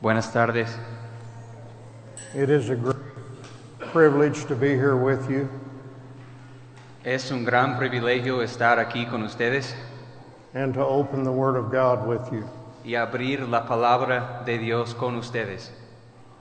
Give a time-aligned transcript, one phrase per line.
[0.00, 0.74] Buenas tardes.
[2.34, 2.96] It is a great
[3.92, 5.48] privilege to be here with you
[7.04, 9.74] Es un gran privilegio estar aquí con ustedes
[10.54, 12.44] and to open the Word of God with you.
[12.84, 15.70] y abrir la palabra de Dios con ustedes.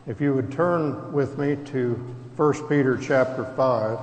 [0.07, 1.95] If you would turn with me to
[2.37, 3.99] 1 Peter chapter 5,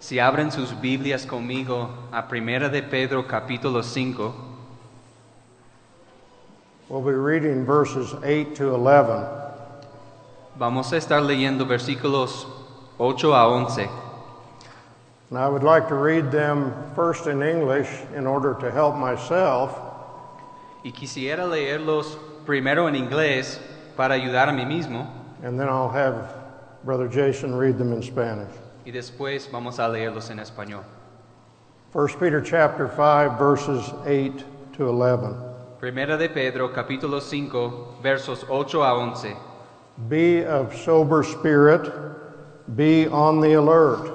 [0.00, 4.34] Si abren sus Biblias conmigo a Primera de Pedro capítulo 5,
[6.88, 9.26] we'll be reading verses 8 to 11.
[10.56, 12.46] vamos a estar leyendo versículos
[12.98, 13.88] 8 a 11.
[15.30, 19.76] And I would like to read them first in English in order to help myself,
[20.84, 23.58] Y quisiera leerlos primero en inglés
[23.96, 25.08] para ayudar a mí mismo
[25.42, 26.34] and then I'll have
[26.84, 28.50] Brother Jason read them in Spanish.
[28.86, 30.84] y después vamos a leerlos en español.
[31.92, 35.53] 1 Peter chapter 5 verses 8 to 11.
[35.84, 39.36] Primera de Pedro capítulo 5 versos 8 a 11.
[40.08, 41.92] Be of sober spirit,
[42.74, 44.10] be on the alert.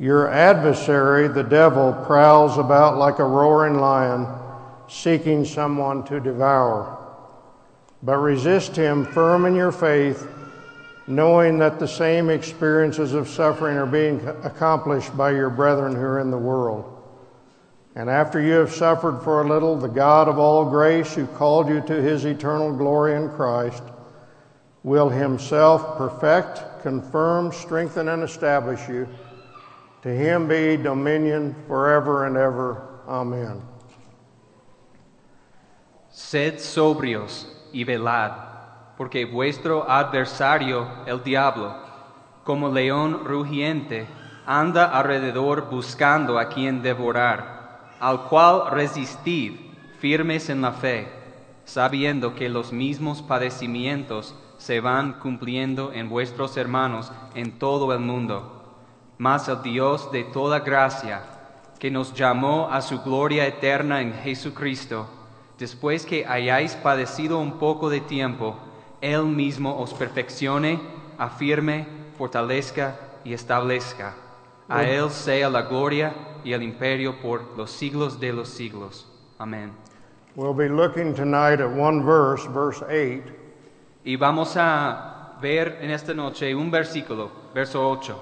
[0.00, 4.26] Your adversary, the devil, prowls about like a roaring lion,
[4.88, 7.06] seeking someone to devour.
[8.02, 10.26] But resist him firm in your faith,
[11.06, 16.18] knowing that the same experiences of suffering are being accomplished by your brethren who are
[16.18, 16.97] in the world.
[17.94, 21.68] And after you have suffered for a little, the God of all grace, who called
[21.68, 23.82] you to his eternal glory in Christ,
[24.82, 29.08] will himself perfect, confirm, strengthen, and establish you.
[30.02, 33.00] To him be dominion forever and ever.
[33.08, 33.62] Amen.
[36.10, 38.32] Sed sobrios y velad,
[38.96, 41.74] porque vuestro adversario, el diablo,
[42.44, 44.06] como león rugiente,
[44.46, 47.57] anda alrededor buscando a quien devorar,
[48.00, 49.54] al cual resistid
[49.98, 51.08] firmes en la fe,
[51.64, 58.76] sabiendo que los mismos padecimientos se van cumpliendo en vuestros hermanos en todo el mundo.
[59.18, 61.22] Mas el Dios de toda gracia,
[61.78, 65.08] que nos llamó a su gloria eterna en Jesucristo,
[65.58, 68.56] después que hayáis padecido un poco de tiempo,
[69.00, 70.80] Él mismo os perfeccione,
[71.18, 71.86] afirme,
[72.16, 74.14] fortalezca y establezca.
[74.68, 76.14] A Él sea la gloria
[76.44, 79.06] y el imperio por los siglos de los siglos.
[79.38, 79.72] Amén.
[80.36, 83.24] We'll be looking tonight at one verse, verse 8,
[84.04, 88.14] Y vamos a ver en esta noche un versículo, verso 8.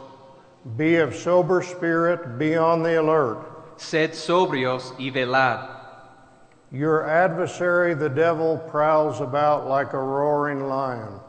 [0.77, 3.39] Be of sober spirit, be on the alert.
[3.77, 5.76] Sed sobrios y velad.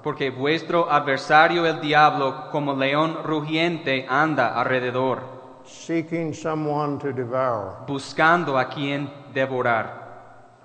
[0.04, 5.20] Porque vuestro adversario el diablo como león rugiente anda alrededor,
[5.64, 7.86] seeking someone to devour.
[7.88, 10.06] buscando a quien devorar,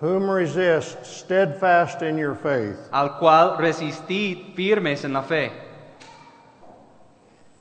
[0.00, 2.76] Whom resist, steadfast in your faith.
[2.92, 5.52] al cual resistid firmes en la fe.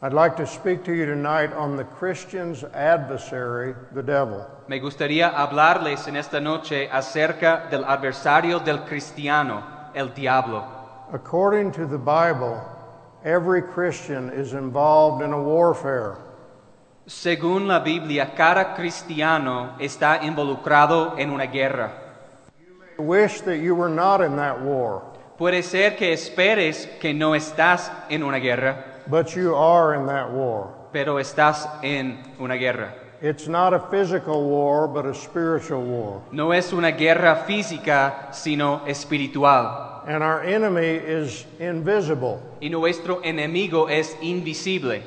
[0.03, 4.49] I'd like to speak to you tonight on the Christian's adversary, the devil.
[4.67, 9.63] Me gustaría hablarles en esta noche acerca del adversario del cristiano,
[9.93, 10.65] el diablo.
[11.13, 12.59] According to the Bible,
[13.23, 16.17] every Christian is involved in a warfare.
[17.05, 21.91] Según la Biblia, cada cristiano está involucrado en una guerra.
[22.97, 25.03] I wish that you were not in that war,
[25.37, 30.31] Puede ser que esperes que no estás en una guerra, but you are in that
[30.31, 30.81] war.
[30.91, 32.93] pero estás en una guerra.
[33.21, 36.21] It's not a physical war, but a spiritual war.
[36.31, 40.03] No es una guerra física, sino espiritual.
[40.07, 42.41] And our enemy is invisible.
[42.61, 45.03] Y nuestro enemigo es invisible.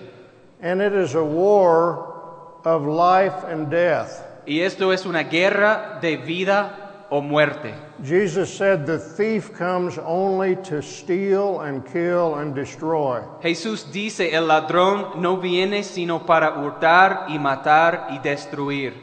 [0.60, 4.22] And it is a war of life and death.
[4.46, 7.74] Y esto es una guerra de vida o muerte.
[8.02, 13.22] Jesus said the thief comes only to steal and kill and destroy.
[13.42, 18.94] Jesús dice, el ladrón no viene sino para hurtar y matar y destruir.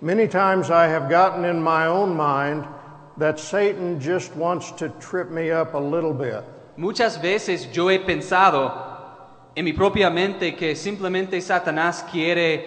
[0.00, 2.64] Many times I have gotten in my own mind
[3.16, 6.44] that Satan just wants to trip me up a little bit.
[6.76, 8.72] Muchas veces yo he pensado
[9.56, 12.64] en mi propia mente que simplemente Satanás quiere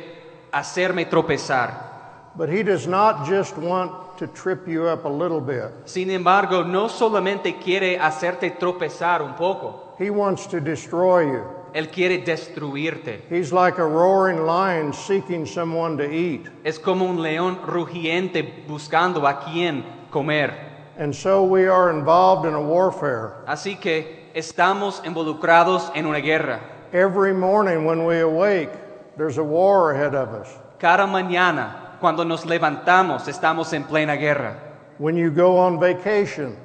[0.51, 1.89] hacerme tropezar.
[2.35, 5.71] But he does not just want to trip you up a little bit.
[5.85, 11.43] Sin embargo, no solamente quiere hacerte tropezar un poco, He wants to destroy you.
[11.73, 13.21] Él quiere destruirte.
[13.29, 16.47] He's like a roaring lion seeking someone to eat.
[16.63, 20.53] Es como un león rugiente buscando a quien comer.
[20.97, 23.43] And so we are involved in a warfare.
[23.47, 26.59] Así que estamos involucrados en una guerra.
[26.93, 28.69] Every morning when we awake,
[29.17, 30.49] there's a war ahead of us.
[30.77, 34.55] Cada mañana, cuando nos levantamos, estamos en plena guerra.
[34.97, 36.57] When you go on vacation,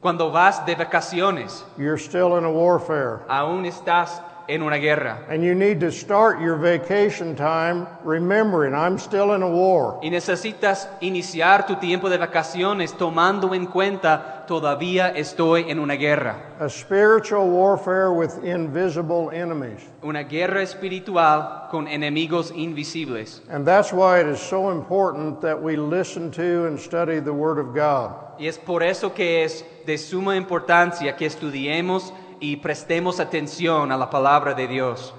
[0.00, 3.22] Cuando vas de vacaciones, you're still in a warfare.
[3.28, 5.26] aún estás en una guerra.
[5.28, 9.98] And you need to start your vacation time remembering I'm still in a war.
[10.02, 16.56] Y necesitas iniciar tu tiempo de vacaciones tomando en cuenta, todavía estoy en una guerra.
[16.60, 19.80] A spiritual warfare with invisible enemies.
[20.02, 23.42] Una guerra espiritual con enemigos invisibles.
[23.50, 27.58] And that's why it is so important that we listen to and study the Word
[27.58, 28.14] of God.
[28.38, 33.96] Y es por eso que es de suma importancia que estudiemos y prestemos atención a
[33.96, 35.12] la palabra de Dios.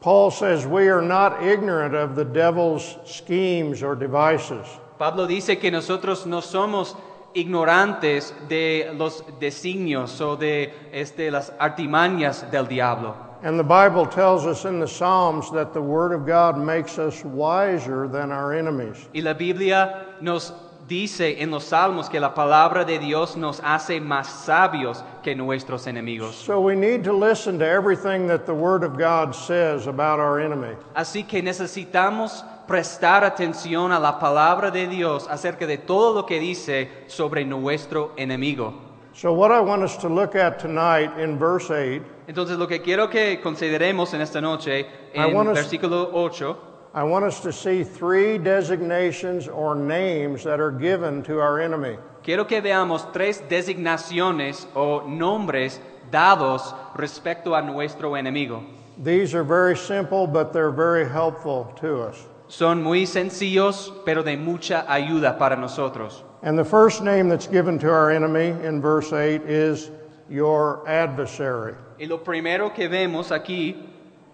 [0.00, 4.66] Paul says we are not ignorant of the devil's schemes or devices.
[4.98, 6.96] Pablo dice que nosotros no somos
[7.34, 13.14] ignorantes de los designios o de este, las artimañas del diablo.
[13.42, 17.24] And the Bible tells us in the Psalms that the Word of God makes us
[17.24, 19.08] wiser than our enemies.
[19.14, 20.52] Y la Biblia nos
[20.90, 25.86] dice en los salmos que la palabra de Dios nos hace más sabios que nuestros
[25.86, 26.34] enemigos.
[26.34, 30.40] So we need to listen to everything that the Word of God says about our
[30.40, 30.74] enemy.
[30.94, 36.40] Así que necesitamos prestar atención a la palabra de Dios acerca de todo lo que
[36.40, 38.74] dice sobre nuestro enemigo.
[39.12, 42.80] So, what I want us to look at tonight in verse 8, Entonces lo que
[42.80, 48.36] quiero que consideremos en esta noche, en versículo 8, I want us to see three
[48.36, 51.96] designations or names that are given to our enemy.
[52.22, 58.62] quiero que veamos tres designaciones o nombres dados respecto a nuestro enemigo.
[58.98, 62.26] These are very simple, but they're very helpful to us.
[62.48, 66.24] Son muy sencillos, pero de mucha ayuda para nosotros.
[66.42, 69.90] And the first name that's given to our enemy in verse 8 is
[70.28, 71.74] your adversary.
[71.98, 73.76] Y lo primero que vemos aquí,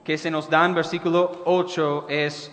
[0.06, 2.48] que se nos da en versículo 8, es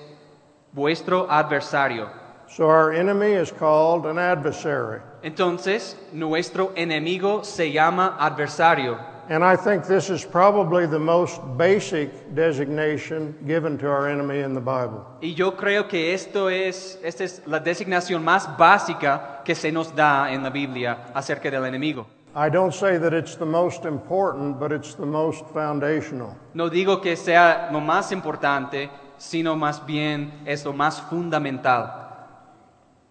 [0.74, 2.10] vuestro adversario.
[2.48, 5.02] So, our enemy is called an adversary.
[5.22, 8.98] Entonces, nuestro enemigo se llama adversario.
[9.30, 14.54] And I think this is probably the most basic designation given to our enemy in
[14.56, 15.06] the Bible.
[15.22, 19.96] Y yo creo que esto es, esta es la designación más básica que se nos
[19.96, 22.08] da en la Biblia acerca del enemigo.
[22.36, 26.36] I don't say that it's the most important, but it's the most foundational.
[26.56, 28.90] No digo que sea lo más importante,
[29.20, 32.00] sino más bien es lo más fundamental.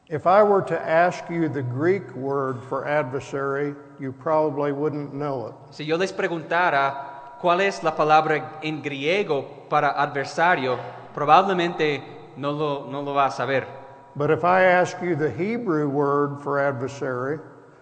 [0.08, 5.46] If I were to ask you the Greek word for adversary, you probably wouldn't know
[5.46, 5.54] it.
[5.70, 10.78] Si yo les preguntara cuál es la palabra en griego para adversario,
[11.14, 12.02] probablemente
[12.36, 13.69] no lo, no lo va a saber.
[14.16, 17.38] But if I ask you the Hebrew word for adversary,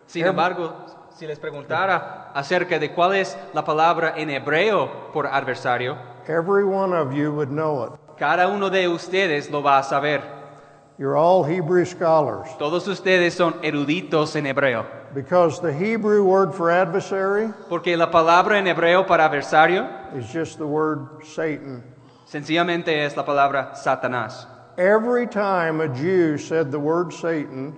[0.07, 0.75] Sin embargo,
[1.21, 6.95] si les preguntara acerca de cuál es la palabra en hebreo por adversario, every one
[6.95, 7.93] of you would know it.
[8.17, 10.23] cada uno de ustedes lo va a saber.
[10.97, 16.71] You're all Hebrew scholars Todos ustedes son eruditos en hebreo, because the Hebrew word for
[16.71, 21.83] adversary porque la palabra en hebreo para adversario is just the word Satan.
[22.25, 24.47] sencillamente es la palabra Satanás.
[24.79, 27.77] Every time a Jew said the word Satan,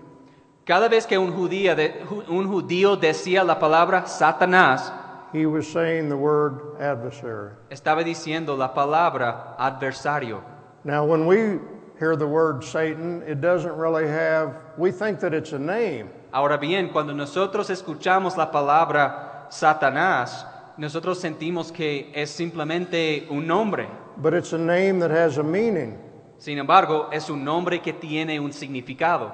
[0.64, 4.92] Cada vez que un judío, de- ju- un judío decía la palabra Satanás,
[5.32, 7.50] he was saying the word adversary.
[7.70, 10.40] estaba diciendo la palabra adversario.
[10.84, 11.58] Now, when we
[11.98, 16.10] hear the word Satan, it doesn't really have, we think that it's a name.
[16.32, 23.88] Ahora bien, cuando nosotros escuchamos la palabra Satanás, nosotros sentimos que es simplemente un nombre.
[24.16, 25.98] But it's a name that has a meaning.
[26.38, 29.32] Sin embargo, es un nombre que tiene un significado.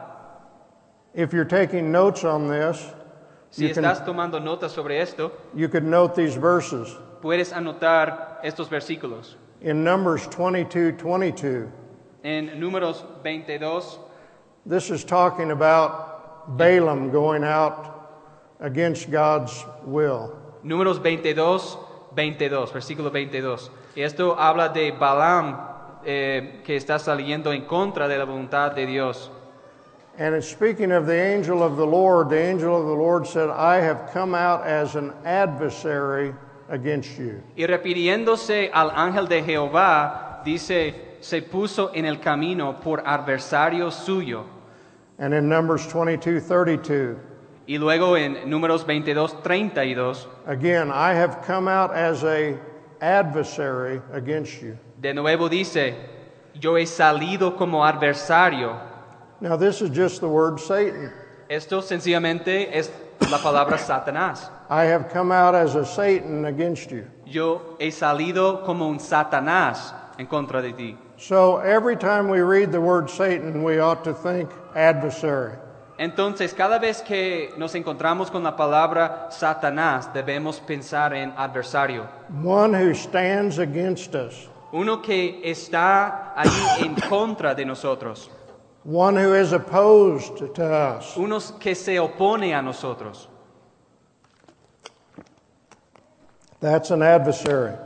[1.14, 2.94] If you're taking notes on this,
[3.50, 6.94] Si you, can, tomando notas sobre esto, you could note these verses.
[7.22, 9.36] puedes anotar estos versículos.
[9.60, 11.68] In Numbers 22 22,
[12.22, 13.98] En Números 22,
[14.66, 17.88] this is talking about Balaam going out
[18.60, 20.36] against God's will.
[20.64, 21.78] Números 22,
[22.14, 23.70] 22, versículo 22.
[23.96, 25.56] Y esto habla de Balaam
[26.04, 29.30] eh, que está saliendo en contra de la voluntad de Dios.
[30.18, 32.28] And it's speaking of the angel of the Lord.
[32.30, 36.34] The angel of the Lord said, I have come out as an adversary
[36.68, 37.40] against you.
[37.56, 44.44] Y refiriéndose al ángel de Jehová, dice, se puso en el camino por adversario suyo.
[45.20, 47.16] And in Numbers 22 32,
[47.68, 52.58] Y luego en Números 22, 32, again, I have come out as a
[53.00, 54.76] adversary against you.
[55.00, 55.94] de nuevo dice,
[56.54, 58.87] yo he salido como adversario.
[59.40, 61.12] Now, this is just the word Satan.
[61.48, 62.90] Esto sencillamente es
[63.30, 64.50] la palabra Satanás.
[64.68, 67.06] I have come out as a Satan against you.
[67.24, 70.96] Yo he salido como un Satanás en contra de ti.
[71.16, 75.56] So every time we read the word Satan, we ought to think adversary.
[75.98, 82.08] Entonces, cada vez que nos encontramos con la palabra Satanás, debemos pensar en adversario.
[82.42, 88.30] one who stands against us, Uno que está ahí en contra de nosotros.
[88.88, 91.14] One who is opposed to us.
[91.14, 93.28] Uno que se opone a nosotros.
[96.60, 97.76] That's an adversary.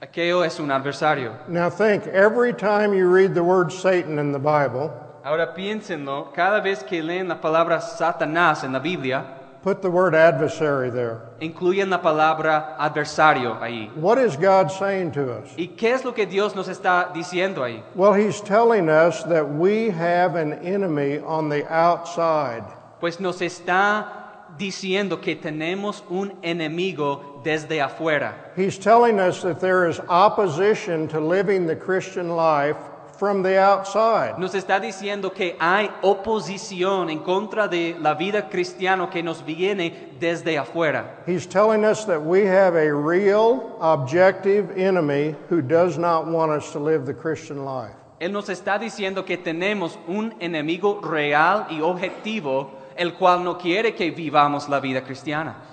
[0.00, 1.46] Aquello es un adversario.
[1.50, 4.90] Now think, every time you read the word Satan in the Bible,
[5.22, 10.14] Ahora piénsenlo, cada vez que leen la palabra Satanás en la Biblia, put the word
[10.14, 11.20] adversary there.
[11.40, 13.94] incluyen la palabra adversario ahí.
[13.96, 15.48] What is God saying to us?
[15.56, 17.82] ¿Y qué es lo que Dios nos está diciendo ahí?
[17.94, 22.64] Well, He's telling us that we have an enemy on the outside.
[23.00, 24.16] Pues nos está
[24.58, 28.34] diciendo que tenemos un enemigo desde afuera.
[28.56, 32.76] He's telling us that there is opposition to living the Christian life
[33.20, 34.38] from the outside.
[34.38, 40.14] Nos está diciendo que hay oposición en contra de la vida cristiana que nos viene
[40.18, 41.22] desde afuera.
[41.26, 46.72] He's telling us that we have a real, objective enemy who does not want us
[46.72, 47.92] to live the Christian life.
[48.18, 53.94] Él nos está diciendo que tenemos un enemigo real y objetivo, el cual no quiere
[53.94, 55.69] que vivamos la vida cristiana.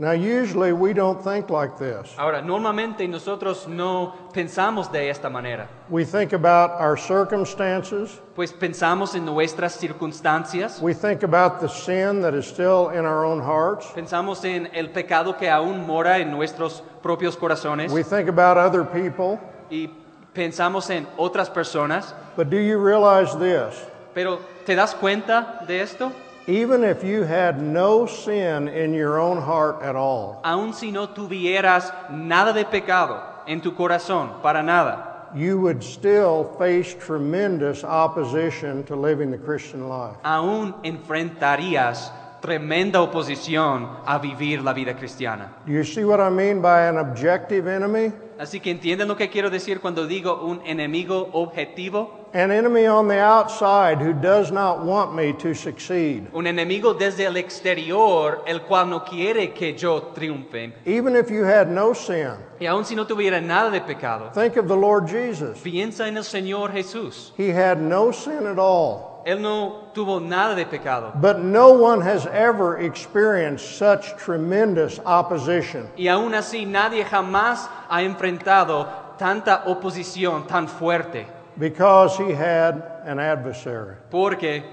[0.00, 2.14] Now, usually we don't think like this.
[2.16, 9.14] Ahora, normalmente nosotros no pensamos de esta manera, We think about our circumstances, pues pensamos
[9.14, 13.88] en nuestras circunstancias, we think about the sin that is still in our own hearts,
[13.94, 18.86] pensamos en el pecado que aún mora en nuestros propios corazones we think about other
[18.86, 19.38] people.
[19.68, 19.90] y
[20.32, 22.14] pensamos en otras personas.
[22.38, 23.78] But do you realize this?
[24.14, 26.10] Pero ¿te das cuenta de esto?
[26.46, 31.06] Even if you had no sin in your own heart at all, Aun si no
[31.08, 38.82] tuvieras nada de pecado en tu corazón, para nada, you would still face tremendous opposition
[38.84, 40.16] to living the Christian life.
[40.24, 45.52] aún enfrentarías tremenda oposición a vivir la vida cristiana.
[45.66, 48.12] You see what I mean by an objective enemy?
[48.38, 53.08] Así que entienden lo que quiero decir cuando digo un enemigo objetivo, An enemy on
[53.08, 56.28] the outside who does not want me to succeed.
[56.32, 60.72] un enemigo desde el exterior, el cual no quiere que yo triunfe.
[60.86, 64.56] Even if you had no sin, Y aun si no tuviera nada de pecado, think
[64.56, 65.58] of the Lord Jesus.
[65.58, 67.32] piensa en el Señor Jesús.
[67.36, 69.09] He had no sin at all.
[69.24, 71.12] Él no tuvo nada de pecado.
[71.14, 75.88] But no one has ever experienced such tremendous opposition.
[75.96, 78.86] Y aún así nadie jamás ha enfrentado
[79.18, 81.26] tanta oposición tan fuerte,
[81.58, 83.96] because he had an adversary.
[84.10, 84.64] porque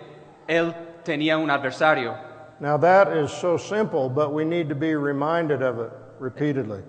[0.48, 0.74] él
[1.04, 2.16] tenía un adversario.
[2.60, 6.82] Now, that is so simple, but we need to be reminded of it repeatedly.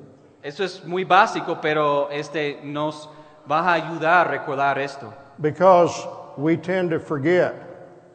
[0.43, 3.09] Eso es muy básico, pero este nos
[3.51, 6.07] va a ayudar a recordar esto, Because
[6.39, 7.55] we tend to forget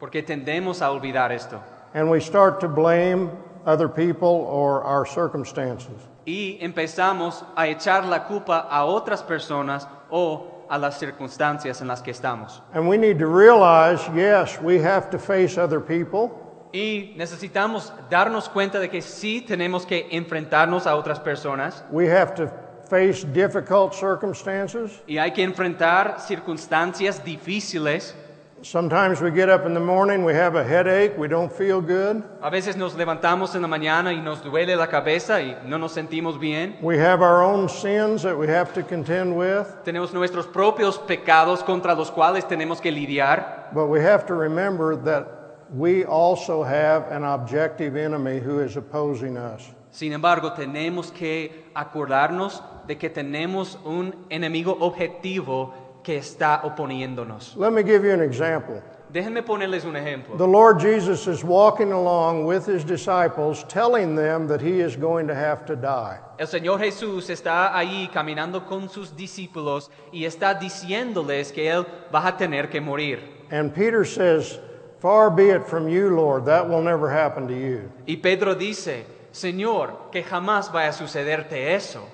[0.00, 1.60] porque tendemos a olvidar esto.
[1.94, 3.30] and we start to blame
[3.66, 5.92] other people or our circumstances.
[6.26, 12.00] Y empezamos a echar la culpa a otras personas o a las circunstancias en las
[12.02, 12.60] que estamos.
[12.72, 16.40] And we need to realize yes, we have to face other people,
[16.72, 22.34] Y necesitamos darnos cuenta de que sí tenemos que enfrentarnos a otras personas we have
[22.34, 22.50] to
[22.88, 25.02] face difficult circumstances.
[25.06, 28.14] y hay que enfrentar circunstancias difíciles.
[28.62, 32.22] Sometimes we get up in the morning, we have a headache, we don't feel good.
[32.40, 35.92] A veces nos levantamos en la mañana y nos duele la cabeza y no nos
[35.92, 36.78] sentimos bien.
[36.80, 39.66] We have our own sins that we have to contend with.
[39.84, 43.70] Tenemos nuestros propios pecados contra los cuales tenemos que lidiar.
[43.74, 49.36] But we have to remember that we also have an objective enemy who is opposing
[49.36, 49.74] us.
[49.90, 57.56] Sin embargo, tenemos que acordarnos de que tenemos un enemigo objetivo que está oponiéndonos.
[57.56, 58.82] Let me give you an example.
[59.14, 60.36] Déjenme ponerles un ejemplo.
[60.36, 65.28] The Lord Jesus is walking along with his disciples, telling them that he is going
[65.28, 66.18] to have to die.
[66.36, 72.26] El Señor Jesús está ahí caminando con sus discípulos y está diciéndoles que Él va
[72.26, 73.20] a tener que morir.
[73.52, 74.58] And Peter says,
[74.98, 77.92] Far be it from you, Lord, that will never happen to you.
[78.08, 79.04] Y Pedro dice,
[79.34, 82.06] Señor, que jamás vaya a sucederte eso.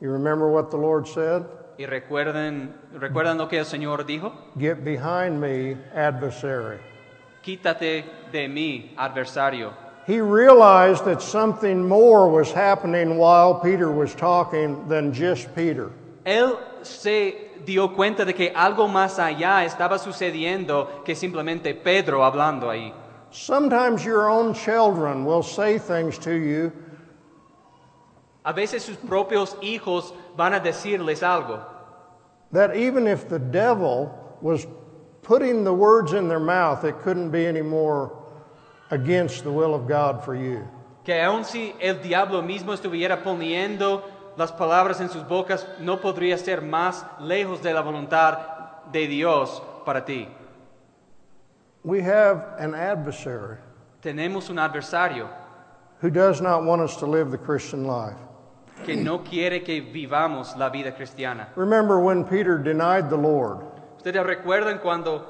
[0.00, 1.42] You remember what the Lord said?
[1.76, 6.78] Y recuerden, recuerdan lo que el Señor dijo, Get behind me, adversary.
[7.42, 9.72] quítate de mí, adversario.
[10.06, 15.90] He realized that something more was happening while Peter was talking than just Peter.
[16.24, 22.70] Él se dio cuenta de que algo más allá estaba sucediendo que simplemente Pedro hablando
[22.70, 22.92] ahí.
[23.30, 26.72] Sometimes your own children will say things to you
[28.44, 31.60] A veces sus propios hijos van a decirles algo.
[32.52, 34.66] that even if the devil was
[35.22, 38.10] putting the words in their mouth, it couldn't be any more
[38.90, 40.66] against the will of God for you.
[41.04, 44.02] Que aun si el diablo mismo estuviera poniendo
[44.38, 48.38] las palabras en sus bocas, no podría ser más lejos de la voluntad
[48.92, 50.26] de Dios para ti.
[51.88, 53.56] We have an adversary
[54.02, 55.26] Tenemos un adversario
[56.02, 58.18] who does not want us to live the Christian life.
[58.84, 61.46] que no quiere que vivamos la vida cristiana.
[61.56, 63.64] Remember when Peter denied the Lord?
[63.96, 65.24] Ustedes recuerdan cuando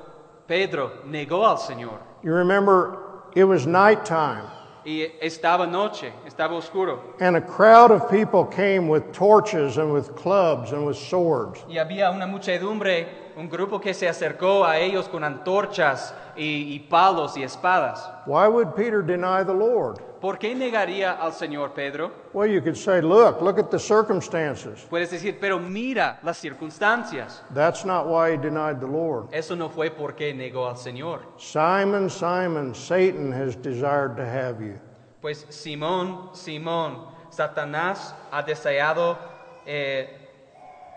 [0.48, 2.98] Pedro negó al Señor You remember
[3.36, 4.42] it was nighttime,
[4.84, 10.16] y estaba noche, estaba oscuro and a crowd of people came with torches and with
[10.16, 11.60] clubs and with swords.
[11.68, 13.06] y había una muchedumbre,
[13.38, 18.10] un grupo que se acercó a ellos con antorchas y, y palos y espadas.
[18.26, 20.00] Why would Peter deny the Lord?
[20.20, 22.10] ¿Por qué negaría al Señor Pedro?
[22.32, 24.84] Well, you could say, look, look at the circumstances.
[24.90, 27.40] Puedes decir, pero mira las circunstancias.
[27.54, 29.28] That's not why he denied the Lord.
[29.32, 31.20] Eso no fue porque negó al Señor.
[31.38, 34.74] Simon, Simon, Satan has desired to have you.
[35.20, 39.16] Pues Simón, Simón, Satanás ha deseado
[39.64, 40.08] eh,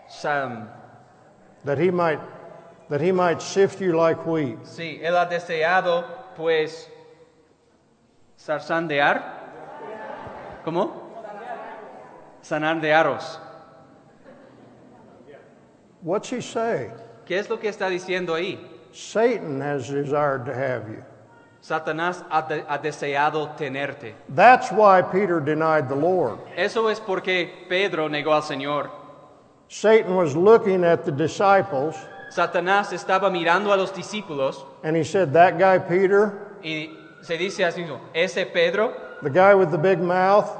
[0.08, 0.68] Sam-
[1.64, 2.20] that he might
[2.88, 4.58] that he might sift you like wheat.
[4.64, 6.04] Sí, él ha deseado,
[6.36, 6.88] pues,
[8.38, 9.22] zarzandear.
[10.64, 10.92] ¿Cómo?
[12.42, 13.38] Sanar de aros.
[16.02, 16.90] What's he say?
[17.24, 18.58] ¿Qué es lo que está diciendo ahí?
[18.92, 21.02] Satan has desired to have you.
[21.62, 24.14] Satanás ha, de- ha deseado tenerte.
[24.28, 26.40] That's why Peter denied the Lord.
[26.56, 28.90] Eso es porque Pedro negó al Señor.
[29.72, 31.96] Satan was looking at the disciples
[32.30, 36.90] Satanás estaba mirando a los discípulos and he said, That guy Peter, y
[37.22, 40.50] se dice así mismo, ese Pedro, the guy with the big mouth,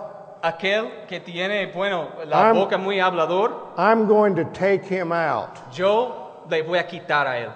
[0.42, 5.58] aquel que tiene, bueno, la I'm- boca muy hablador, I'm going to take him out.
[5.74, 7.52] yo le voy a quitar a él.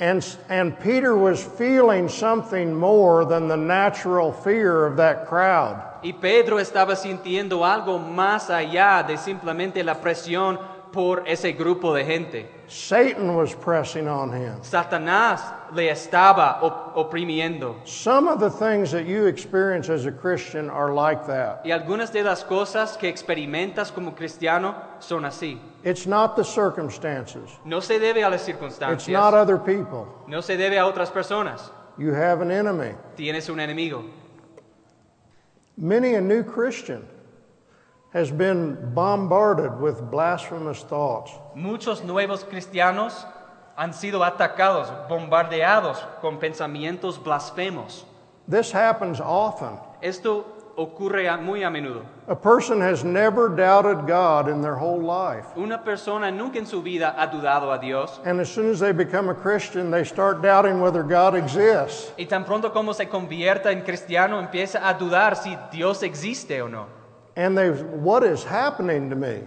[0.00, 5.82] And, and Peter was feeling something more than the natural fear of that crowd.
[6.02, 10.56] Y Pedro estaba sintiendo algo más allá de simplemente la presión
[10.92, 12.46] por ese grupo de gente.
[12.66, 14.60] Satan was pressing on him.
[14.62, 15.40] Satanás
[15.72, 17.76] le estaba op- oprimiendo.
[17.86, 21.62] Some of the things that you experience as a Christian are like that.
[21.64, 25.58] Y algunas de las cosas que experimentas como cristiano son así.
[25.84, 29.06] It's not the circumstances, No se debe a las circunstancias.
[29.06, 30.06] it's not other people.
[30.26, 31.70] No se debe a otras personas.
[31.96, 32.92] You have an enemy.
[33.16, 34.04] Tienes un enemigo.
[35.76, 37.06] Many a new Christian
[38.12, 41.30] has been bombarded with blasphemous thoughts.
[41.54, 43.26] Muchos nuevos cristianos
[43.76, 48.04] han sido atacados, bombardeados con pensamientos blasfemos.
[48.48, 49.78] This happens often.
[50.00, 52.02] Esto ocurre a- muy a menudo.
[52.28, 55.44] A person has never doubted God in their whole life.
[55.56, 58.92] Una persona nunca en su vida ha dudado a Dios And as soon as they
[58.92, 62.12] become a Christian, they start doubting whether God exists.
[62.16, 66.68] y tan pronto como se convierta en cristiano empieza a dudar si Dios existe o
[66.68, 66.86] no.
[67.38, 69.44] And they, what is happening to me?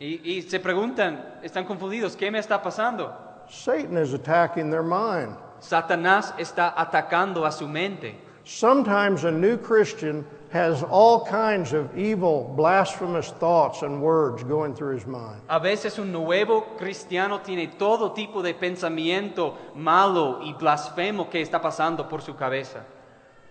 [0.00, 3.12] Y, y se preguntan, están confundidos, ¿qué me está pasando?
[3.50, 5.36] Satan is attacking their mind.
[5.60, 8.14] Satanás está atacando a su mente.
[8.44, 14.94] Sometimes a new Christian has all kinds of evil, blasphemous thoughts and words going through
[14.94, 15.42] his mind.
[15.50, 21.60] A veces un nuevo cristiano tiene todo tipo de pensamiento malo y blasfemo que está
[21.60, 22.86] pasando por su cabeza.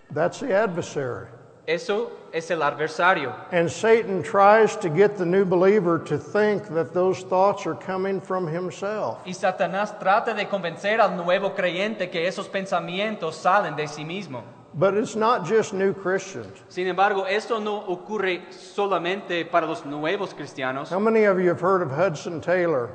[0.09, 1.27] That's the adversary.
[1.65, 3.33] Eso es el adversario.
[3.51, 8.19] And Satan tries to get the new believer to think that those thoughts are coming
[8.19, 9.19] from himself.
[9.25, 14.43] Y Satanás trata de convencer al nuevo creyente que esos pensamientos salen de sí mismo.
[14.73, 16.63] But it's not just new Christians.
[16.67, 20.89] Sin embargo, esto no ocurre solamente para los nuevos cristianos.
[20.89, 22.89] How many of you have heard of Hudson Taylor,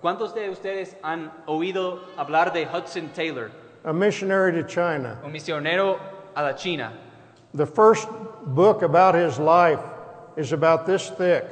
[0.00, 3.50] ¿Cuántos de ustedes han oído hablar de Hudson Taylor,
[3.84, 5.18] a missionary to China?
[5.24, 5.98] un misionero
[6.36, 6.92] a la China?
[7.54, 8.08] The first
[8.46, 9.80] book about his life
[10.36, 11.44] is about this thick.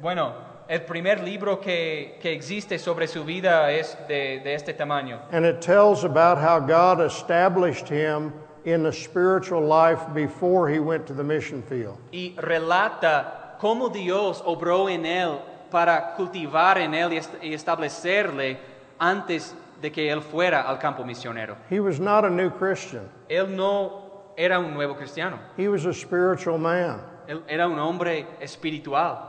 [0.00, 0.32] Bueno,
[0.68, 5.18] el primer libro que, que existe sobre su vida es de, de este tamaño.
[5.32, 8.32] And it tells about how God established him
[8.64, 11.98] in the spiritual life before he went to the mission field.
[12.12, 15.38] Y relata cómo Dios obró en él
[15.70, 18.56] para cultivar en él y est- y establecerle
[18.98, 21.56] antes de que él fuera al campo misionero.
[21.68, 25.92] He was not a new Christian, Él no era un nuevo cristiano, he was a
[25.92, 27.00] spiritual man.
[27.28, 29.26] él era un hombre espiritual.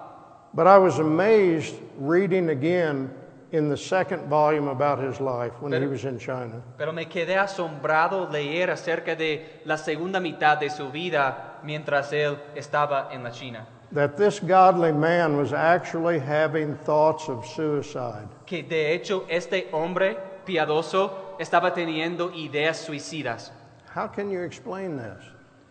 [0.54, 3.10] But I was amazed reading again
[3.54, 6.62] in the second volume about his life when he Pero- was in China.
[6.78, 12.38] Pero me quedé asombrado leer acerca de la segunda mitad de su vida mientras él
[12.56, 13.66] estaba en la China.
[13.94, 18.28] That this godly man was actually having thoughts of suicide.
[18.46, 23.52] Que de hecho este hombre piadoso estaba teniendo ideas suicidas.
[23.94, 25.22] How can you explain this?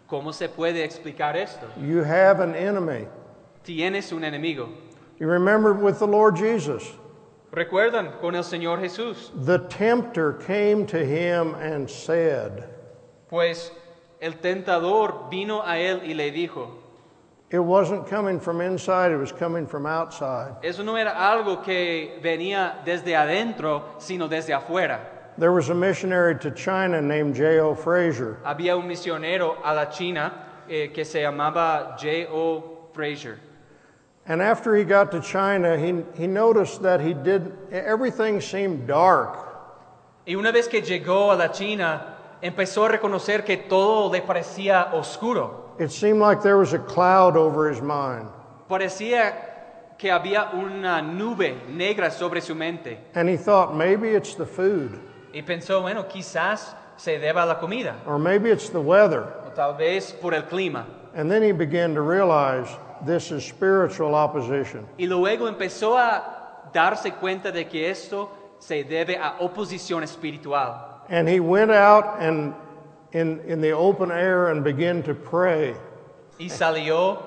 [0.08, 1.66] ¿Cómo se puede explicar esto?
[1.80, 3.06] You have an enemy.
[3.64, 4.68] Tienes un enemigo.
[5.18, 6.84] You remember with the Lord Jesus,
[7.52, 9.30] ¿Recuerdan con el Señor Jesús?
[9.46, 12.68] the tempter came to him and said,
[13.28, 13.70] Pues
[14.20, 16.70] el tentador vino a él y le dijo,
[17.50, 20.56] It wasn't coming from inside, it was coming from outside.
[20.62, 25.00] eso no era algo que venía desde adentro, sino desde afuera.
[25.38, 27.74] There was a missionary to China named J.O.
[27.74, 28.38] Fraser.
[28.44, 30.32] Había un misionero a la China
[30.68, 32.90] eh, que se llamaba J.O.
[32.92, 33.38] Fraser.
[34.26, 39.46] And after he got to China, he, he noticed that he did, everything seemed dark.
[40.26, 44.92] Y una vez que llegó a la China, empezó a reconocer que todo le parecía
[44.92, 45.74] oscuro.
[45.78, 48.28] It seemed like there was a cloud over his mind.
[48.68, 49.32] Parecía
[49.98, 52.98] que había una nube negra sobre su mente.
[53.14, 55.00] And he thought, maybe it's the food,
[55.32, 59.22] Y pensó, bueno, quizás se deba a la comida, or maybe it's the weather.
[59.46, 60.84] o tal vez por el clima.
[61.14, 62.68] And then he began to realize
[63.04, 64.86] this is spiritual opposition.
[64.98, 71.02] Y luego empezó a darse cuenta de que esto se debe a oposición espiritual.
[71.08, 72.54] And he went out and
[73.12, 75.74] in, in the open air and began to pray
[76.38, 77.18] Y salió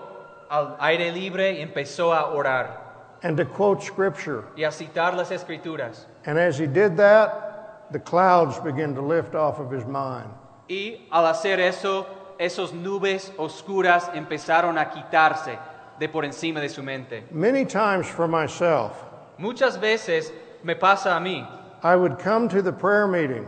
[0.49, 2.79] al aire libre y empezó a orar
[3.23, 4.45] and to quote scripture.
[4.55, 6.05] y a citar las escrituras.
[6.25, 7.52] And as he did that,
[7.93, 10.29] the clouds began to lift off of his mind.
[10.67, 12.05] Y al hacer eso,
[12.39, 15.57] esos nubes oscuras empezaron a quitarse
[15.99, 17.23] de por encima de su mente.
[17.31, 18.97] Many times for myself,
[19.37, 20.31] Muchas veces
[20.63, 21.47] me pasa a mí,
[21.83, 23.47] I would come to the prayer meeting.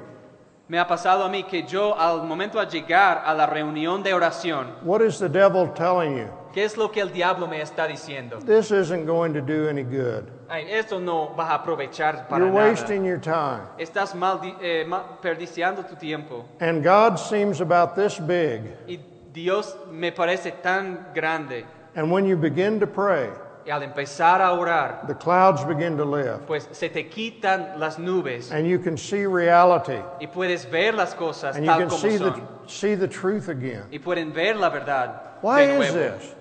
[0.67, 4.13] Me ha pasado a mí que yo al momento de llegar a la reunión de
[4.13, 6.27] oración, What is the devil telling you?
[6.53, 8.39] ¿qué es lo que el diablo me está diciendo?
[8.39, 10.25] This isn't going to do any good.
[10.49, 12.69] Ay, esto no vas a aprovechar para You're nada.
[12.69, 13.61] wasting your time.
[13.77, 16.45] Estás maldi- eh, ma- perdiciando tu tiempo.
[16.59, 18.61] And God seems about this big.
[18.87, 18.99] Y
[19.33, 21.65] Dios me parece tan grande.
[21.95, 23.29] And when you begin to pray,
[23.65, 26.45] Y al empezar a orar, the clouds begin to lift.
[26.45, 29.99] pues se te quitan las nubes And you can see reality.
[30.21, 32.33] y puedes ver las cosas And you tal can como see the,
[32.67, 33.83] see the truth again.
[33.91, 35.21] Y pueden ver la verdad.
[35.41, 36.17] Why de is nuevo.
[36.19, 36.35] this?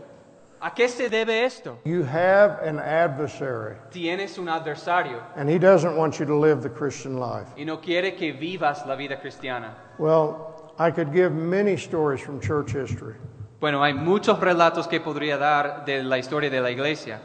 [0.61, 1.79] ¿A qué se debe esto?
[1.85, 6.71] You have an adversary, Tienes un adversario and he doesn't want you to live the
[6.71, 7.49] Christian life.
[7.57, 9.75] y no quiere que vivas la vida cristiana.
[9.99, 13.15] Well, I could give many stories from church history,
[13.65, 17.19] Bueno, hay muchos relatos que podría dar de la historia de la iglesia,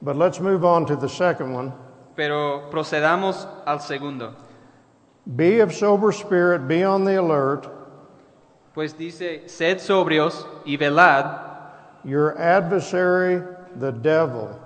[0.00, 1.72] but let's move on to the second one.
[2.16, 4.34] pero procedamos al segundo.
[5.26, 7.68] Be of sober spirit, be on the alert.
[8.74, 11.38] Pues dice, sed sobrios y velad,
[12.02, 13.40] Your adversary,
[13.78, 14.58] the devil,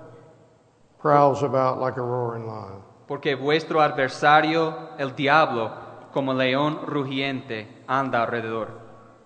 [0.99, 2.81] prowls about like a roaring lion.
[3.07, 5.69] porque vuestro adversario, el diablo,
[6.11, 8.69] como león rugiente, anda alrededor.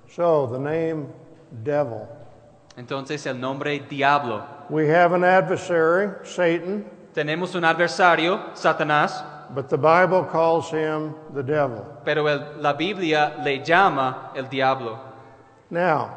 [0.10, 1.08] So, the name
[1.64, 2.08] devil.
[2.78, 4.44] Entonces el nombre diablo.
[4.70, 11.42] We have an adversary, Satan, Tenemos un adversario, Satanás, but the Bible calls him the
[11.44, 11.86] devil.
[12.04, 15.00] pero el- la Biblia le llama el diablo.
[15.70, 16.10] Now,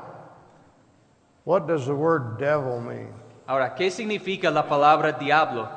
[1.45, 3.13] what does the word devil mean?
[3.47, 5.69] Ahora, ¿qué significa la palabra diablo?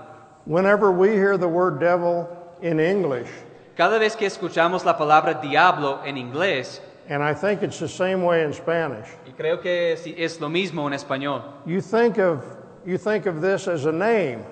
[0.46, 2.28] Whenever we hear the word devil
[2.62, 3.30] in English,
[3.78, 8.24] Cada vez que escuchamos la palabra diablo en inglés, and I think it's the same
[8.24, 12.44] way in Spanish, y creo que es lo mismo en español, you think of
[12.86, 14.44] you think of this as a name.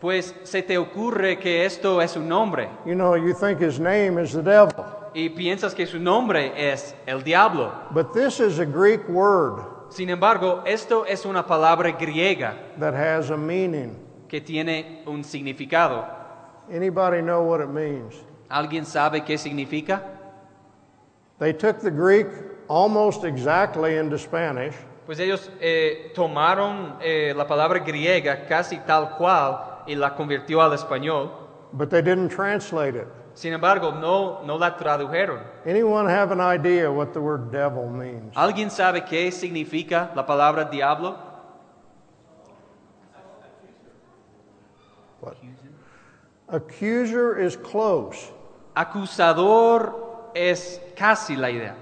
[0.00, 4.18] pues se te ocurre que esto es un nombre You know, you think his name
[4.18, 4.84] is the devil.
[5.14, 7.72] y piensas que su nombre es el diablo.
[7.92, 13.30] But this is a Greek word Sin embargo, esto es una palabra griega that has
[13.30, 13.96] a meaning.
[14.28, 16.06] que tiene un significado.
[16.70, 18.14] Anybody know what it means?
[18.50, 20.17] ¿Alguien sabe qué significa?
[21.38, 22.26] They took the Greek
[22.68, 24.74] almost exactly into Spanish,
[25.06, 30.72] Pues ellos eh, tomaron eh, la palabra griega casi tal cual y la convirtió al
[30.72, 31.30] español.
[31.72, 33.06] but they didn't translate it.
[33.34, 35.40] Sin embargo, no, no la tradujeron.
[35.64, 38.34] Anyone have an idea what the word devil means?
[38.34, 41.16] ¿Alguien sabe qué significa la palabra diablo?
[45.20, 45.36] What?
[46.48, 48.30] Accuser is close.
[48.76, 51.74] Acusador es casi la idea.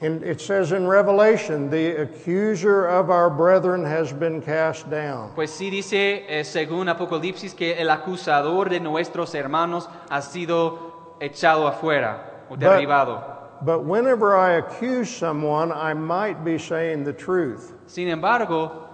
[0.00, 5.30] And it says in Revelation, the accuser of our brethren has been cast down.
[5.36, 11.68] Pues sí dice, eh, según Apocalipsis, que el acusador de nuestros hermanos ha sido echado
[11.68, 13.22] afuera o But- derribado.
[13.64, 17.72] But whenever I accuse someone, I might be saying the truth.
[17.86, 18.88] Sin embargo,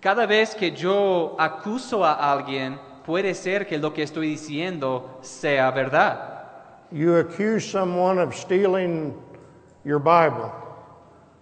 [0.00, 5.70] cada vez que yo acuso a alguien, puede ser que lo que estoy diciendo sea
[5.70, 6.29] verdad.
[6.92, 9.14] You accuse someone of stealing
[9.84, 10.52] your Bible.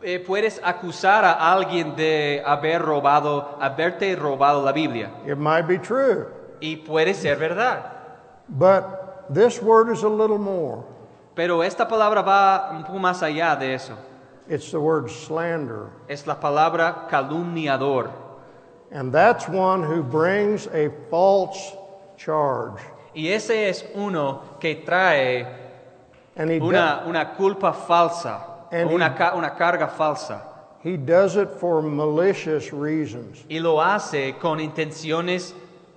[0.04, 5.10] Eh, puedes acusar a alguien de haber robado, haberte robado la Biblia.
[5.26, 6.26] It might be true,
[6.60, 7.94] Y puede ser verdad.
[8.48, 10.84] but this word is a little more.
[11.34, 13.96] Pero esta palabra va un poco más allá de eso.
[14.48, 15.90] It's the word slander.
[16.08, 18.10] Es la palabra calumniador.
[18.90, 21.76] And that's one who brings a false
[22.16, 22.80] charge.
[23.14, 25.46] Y ese es uno que trae
[26.36, 28.40] And he, una, una culpa falsa,
[28.70, 30.40] And una, he- ca- una carga falsa.
[30.84, 33.44] he does it for malicious reasons.
[33.48, 35.52] Y lo hace con intenciones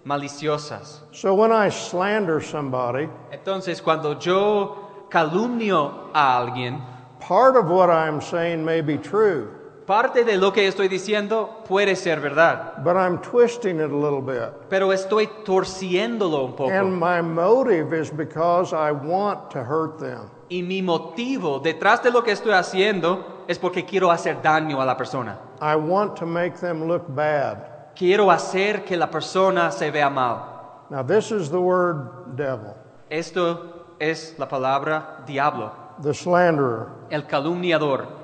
[0.05, 1.01] maliciosas.
[1.11, 6.81] So when I slander somebody, Entonces, cuando yo calumnio a alguien,
[7.19, 9.49] part of what I'm saying may be true,
[9.91, 14.21] parte de lo que estoy diciendo puede ser verdad, but I'm twisting it a little
[14.21, 14.53] bit.
[14.69, 16.71] pero estoy torciéndolo un poco.
[16.71, 20.29] And my motive is because I want to hurt them.
[20.47, 24.85] Y mi motivo detrás de lo que estoy haciendo es porque quiero hacer daño a
[24.85, 25.37] la persona.
[25.59, 27.57] I want to make them look bad.
[27.93, 30.85] Quiero hacer que la persona se vea mal.
[30.89, 32.75] Now, this is the word devil,
[33.09, 36.87] Esto es la palabra diablo, the slanderer.
[37.09, 38.20] el calumniador.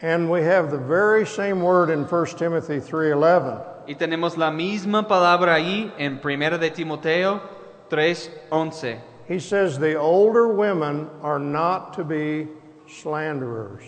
[0.00, 3.62] And we have the very same word in 1 Timothy 3:11.
[3.88, 7.40] Y tenemos la misma palabra ahí en 1 de Timoteo
[7.88, 8.98] 3:11.
[9.26, 12.48] He says the older women are not to be
[12.86, 13.82] slanderers.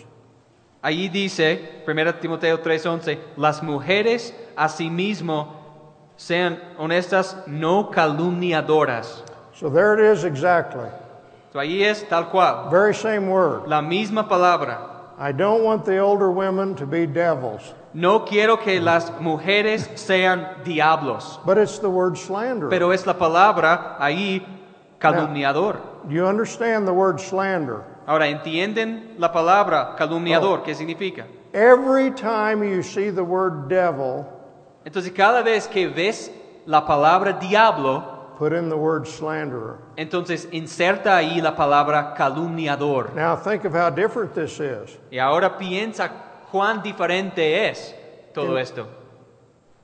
[0.83, 5.53] Ahí dice 1 Timoteo 3:11, las mujeres asimismo
[6.17, 9.23] sean honestas, no calumniadoras.
[9.53, 10.89] So there it is exactly.
[11.53, 13.67] So ahí es tal cual, Very same word.
[13.67, 14.88] la misma palabra.
[15.19, 20.63] I don't want the older women to be devils, No quiero que las mujeres sean
[20.63, 22.69] diablos, but it's the word slander.
[22.69, 24.41] pero es la palabra ahí
[24.99, 25.81] calumniador.
[26.07, 27.83] Do you understand the word slander?
[28.07, 30.59] Ahora, ¿entienden la palabra calumniador?
[30.59, 30.63] Oh.
[30.63, 31.25] ¿Qué significa?
[31.53, 34.25] Every time you see the word devil,
[34.85, 36.31] Entonces, cada vez que ves
[36.65, 39.79] la palabra diablo, put in the word slanderer.
[39.97, 43.13] entonces inserta ahí la palabra calumniador.
[43.13, 44.97] Now think of how different this is.
[45.11, 46.09] Y ahora piensa
[46.49, 47.93] cuán diferente es
[48.33, 48.87] todo esto.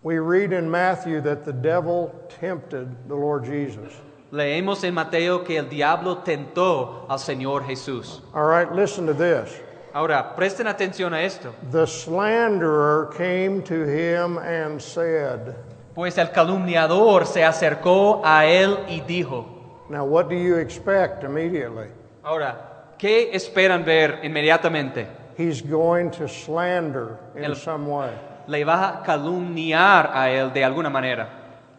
[0.04, 3.92] We read in Matthew that the devil tempted the Lord Jesus.
[4.32, 8.22] Leemos en Mateo que el diablo tentó al Señor Jesús.
[8.34, 9.50] All right, listen to this.
[9.94, 11.54] Ahora, presten atención a esto.
[11.72, 15.56] The slanderer came to him and said,
[15.96, 19.46] Pues el calumniador se acercó a él y dijo,
[19.90, 21.88] Now, what do you expect immediately?
[22.24, 25.08] ahora, ¿qué esperan ver inmediatamente?
[25.38, 28.10] He's going to slander in El- some way.
[28.48, 31.28] Le va a calumniar a él de alguna manera.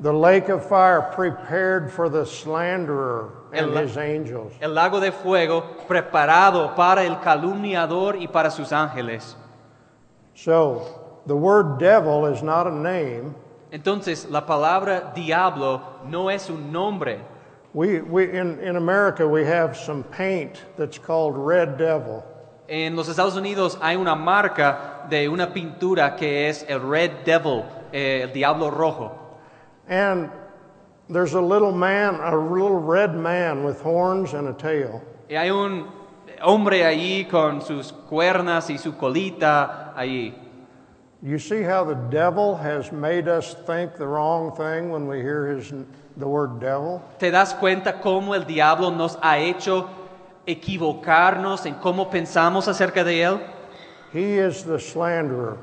[0.00, 4.52] The lake of fire prepared for the slanderer and El his angels.
[4.60, 9.36] El lago de fuego preparado para el calumniador y para sus ángeles.
[10.34, 13.34] So, the word devil is not a name.
[13.76, 17.20] Entonces, la palabra diablo no es un nombre.
[17.74, 22.24] We, we, in, in America, we have some paint that's called red devil.
[22.68, 27.64] En los Estados Unidos hay una marca de una pintura que es el Red Devil,
[27.92, 29.12] eh, el diablo rojo.
[29.86, 30.30] And
[31.10, 35.02] there's a little man, a little red man with horns and a tail.
[35.28, 35.86] Y hay un
[36.42, 40.45] hombre ahí con sus cuernas y su colita ahí.
[41.26, 45.48] You see how the devil has made us think the wrong thing when we hear
[45.48, 45.74] his,
[46.16, 47.02] the word devil?
[47.18, 49.88] ¿Te das cuenta cómo el diablo nos ha hecho
[50.46, 53.40] equivocarnos en cómo pensamos acerca de él?
[54.12, 55.56] He is the slanderer.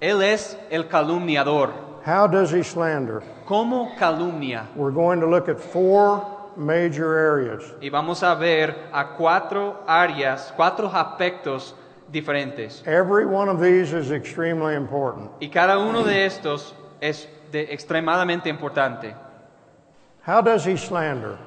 [0.00, 1.72] Él es el calumniador.
[2.04, 3.20] How does he slander?
[3.44, 4.68] ¿Cómo calumnia?
[4.76, 6.24] We're going to look at four
[6.56, 7.64] major areas.
[7.80, 11.74] Y vamos a ver a cuatro áreas, cuatro aspectos
[12.10, 12.82] diferentes.
[12.86, 15.30] Every one of these is extremely important.
[15.40, 19.14] Y cada uno de estos es de extremadamente importante.
[20.22, 21.38] How does he slander?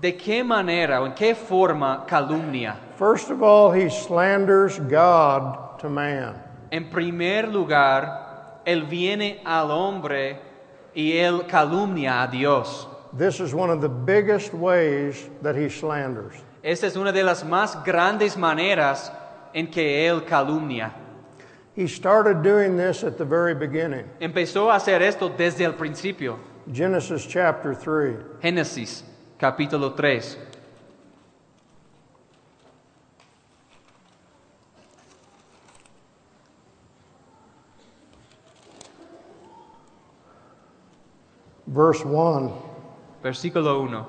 [0.00, 2.76] ¿De qué manera o en qué forma calumnia?
[2.96, 6.40] First of all, he slanders God to man.
[6.70, 10.38] En primer lugar, él viene al hombre
[10.94, 12.86] y él calumnia a Dios.
[13.12, 16.34] This is one of the biggest ways that he slanders.
[16.62, 19.10] Esta es una de las más grandes maneras
[19.54, 20.92] en que él calumnia.
[21.74, 24.04] He started doing this at the very beginning.
[24.20, 26.40] Empezó a hacer esto desde el principio.
[26.72, 28.16] Genesis chapter 3.
[28.42, 29.02] Génesis
[29.38, 30.36] capítulo 3.
[41.68, 42.52] Verse 1.
[43.22, 44.06] Versículo 1.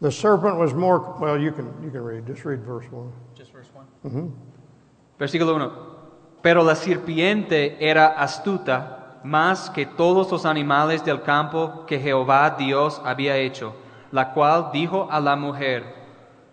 [0.00, 3.12] The serpent was more, well, you can, you can read, just read verse 1.
[5.18, 5.72] Versículo 1.
[6.42, 13.00] Pero la serpiente era astuta más que todos los animales del campo que Jehová Dios
[13.04, 13.74] había hecho,
[14.12, 15.94] la cual dijo a la mujer,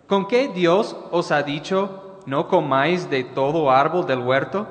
[0.08, 4.68] ¿con qué Dios os ha dicho, no comáis de todo árbol del huerto?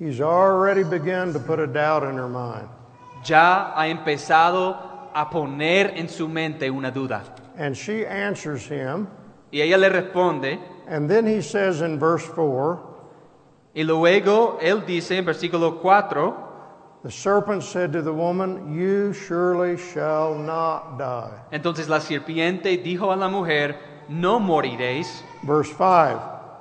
[0.00, 2.68] He's already begun to put a doubt in her mind.
[3.22, 7.22] Ya ha empezado a poner en su mente una duda.
[7.58, 9.06] And she answers him,
[9.52, 10.58] Y ella le responde,
[10.90, 12.78] and then he says in verse 4
[13.74, 16.48] y luego él dice en versículo 4,
[17.02, 21.32] The serpent said to the woman, You surely shall not die.
[21.52, 23.76] entonces la serpiente dijo a la mujer,
[24.08, 25.22] no moriréis.
[25.44, 26.18] Verse 5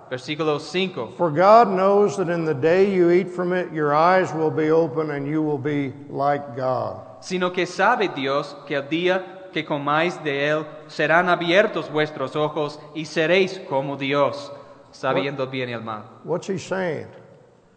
[0.09, 1.17] Versículo 5.
[1.17, 4.71] For God knows that in the day you eat from it, your eyes will be
[4.71, 7.05] open and you will be like God.
[7.21, 12.79] sino que sabe Dios que el día que comáis de él serán abiertos vuestros ojos
[12.95, 14.51] y seréis como Dios,
[14.91, 16.03] sabiendo el bien y el mal.
[16.23, 17.07] What's he saying?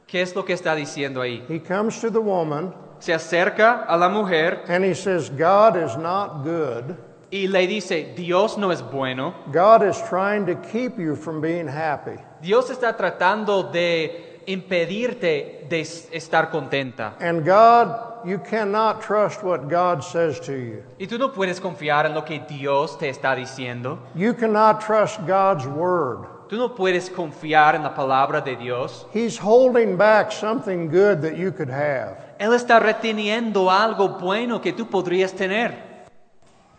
[0.06, 1.44] ¿Qué es lo que está diciendo ahí?
[1.48, 5.96] He comes to the woman Se acerca a la mujer and he says, God is
[5.96, 6.94] not good.
[7.32, 11.66] y le dice, Dios no es bueno, God is trying to keep you from being
[11.66, 12.18] happy.
[12.42, 17.14] Dios está tratando de impedirte de estar contenta.
[17.20, 20.82] And God, you cannot trust what God says to you.
[20.98, 23.98] Y tú no puedes confiar en lo que Dios te está diciendo.
[24.14, 26.26] You cannot trust God's word.
[26.48, 29.06] Tú no puedes confiar en la palabra de Dios.
[29.12, 32.18] He's holding back something good that you could have.
[32.38, 35.72] Él está reteniendo algo bueno que tú podrías tener.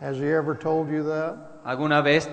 [0.00, 1.36] Has he ever told you that?
[1.64, 2.28] ¿Alguna vez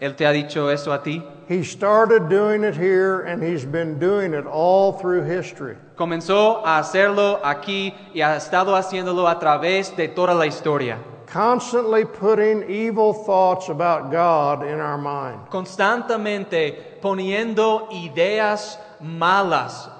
[0.00, 1.22] Él te ha dicho eso a ti?
[1.46, 5.76] He started doing it here and he's been doing it all through history.
[5.96, 10.98] Comenzó a hacerlo aquí y ha estado haciéndolo a través de toda la historia.
[11.26, 15.48] Constantly putting evil thoughts about God in our mind.
[15.50, 19.90] Constantemente poniendo ideas malas,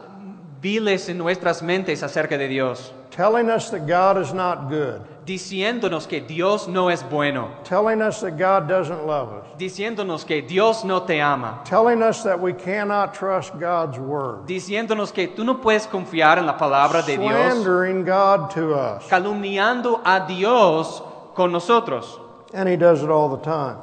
[0.62, 2.92] viles en nuestras mentes acerca de Dios.
[3.10, 5.02] Telling us that God is not good.
[5.24, 7.48] Diciéndonos que Dios no es bueno.
[7.64, 9.58] Telling us that God doesn't love us.
[9.58, 11.62] Diciéndonos que Dios no te ama.
[11.64, 14.46] Telling us that we cannot trust God's word.
[14.46, 17.32] Diciéndonos que tú no puedes confiar en la palabra de Dios.
[17.32, 19.04] Slandering God to us.
[19.08, 21.02] Calumniando a Dios
[21.34, 22.20] con nosotros
[22.52, 23.78] And he does it all the time.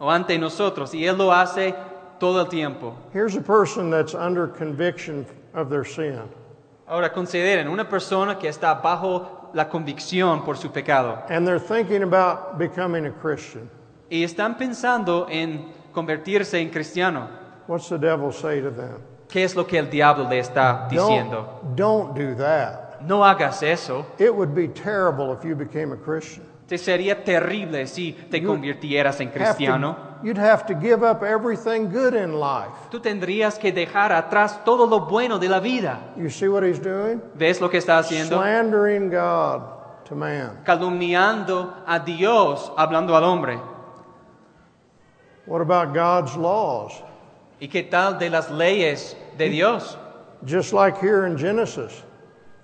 [0.00, 0.92] o ante nosotros.
[0.94, 1.74] Y Él lo hace
[2.18, 2.94] todo el tiempo.
[3.12, 5.24] Here's a person that's under conviction
[5.54, 6.22] of their sin.
[6.88, 12.02] Ahora consideren una persona que está bajo la convicción por su pecado And they're thinking
[12.02, 13.68] about becoming a Christian.
[14.08, 17.28] y están pensando en convertirse en cristiano.
[17.66, 18.98] What's the devil say to them?
[19.28, 21.60] ¿Qué es lo que el diablo le está diciendo?
[21.62, 23.00] Don't, don't do that.
[23.02, 24.04] No hagas eso.
[24.18, 26.44] It would be terrible if you became a Christian.
[26.70, 29.96] Te sería terrible si te convirtieras en cristiano.
[30.22, 32.70] you'd have to give up everything good in life.
[32.92, 35.98] Tú tendrías que dejar atrás todo lo bueno de la vida.
[36.16, 37.20] You see what he's doing?
[37.34, 38.36] ¿Ves lo que está haciendo?
[38.36, 39.62] Slandering God
[40.04, 40.60] to man.
[40.64, 43.58] Calumniando a Dios, hablando al hombre.
[45.46, 47.02] What about God's laws?
[47.60, 49.98] ¿Y qué tal de las leyes de Dios?
[50.46, 52.04] Just like here in Genesis,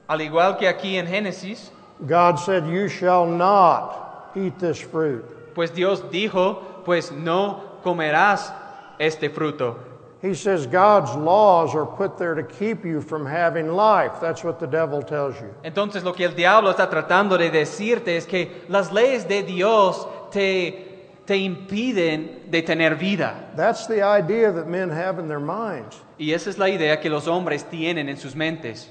[0.09, 1.73] Al igual que aquí en Génesis,
[2.05, 5.25] God said, You shall not eat this fruit.
[5.57, 8.53] pues Dios dijo, pues no comerás
[8.99, 9.77] este fruto.
[10.21, 14.13] He says God's laws are put there to keep you from having life.
[14.21, 15.55] That's what the devil tells you.
[15.65, 20.07] Entonces lo que el diablo está tratando de decirte es que las leyes de Dios
[20.31, 23.51] te, te impiden de tener vida.
[23.57, 25.97] That's the idea that men have in their minds.
[26.19, 28.91] Y esa es la idea que los hombres tienen en sus mentes.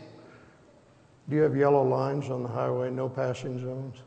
[1.28, 4.04] Do you have yellow lines on the highway, no passing zones?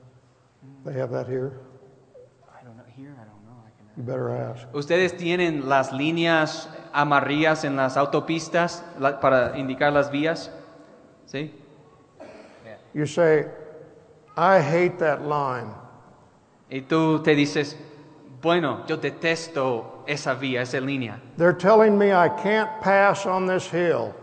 [0.84, 1.52] They have that here?
[2.48, 2.84] I don't know.
[2.96, 3.58] Here, I don't know.
[3.66, 4.66] I can uh, You better ask.
[4.72, 10.50] ¿Ustedes tienen las líneas amarillas en las autopistas la- para indicar las vías?
[11.26, 11.52] ¿Sí?
[12.94, 13.46] You say,
[14.36, 15.74] I hate that line.
[16.70, 17.76] Y tú te dices,
[18.40, 21.20] bueno, yo detesto esa vía, esa línea.
[21.36, 24.14] They're telling me I can't pass on this hill.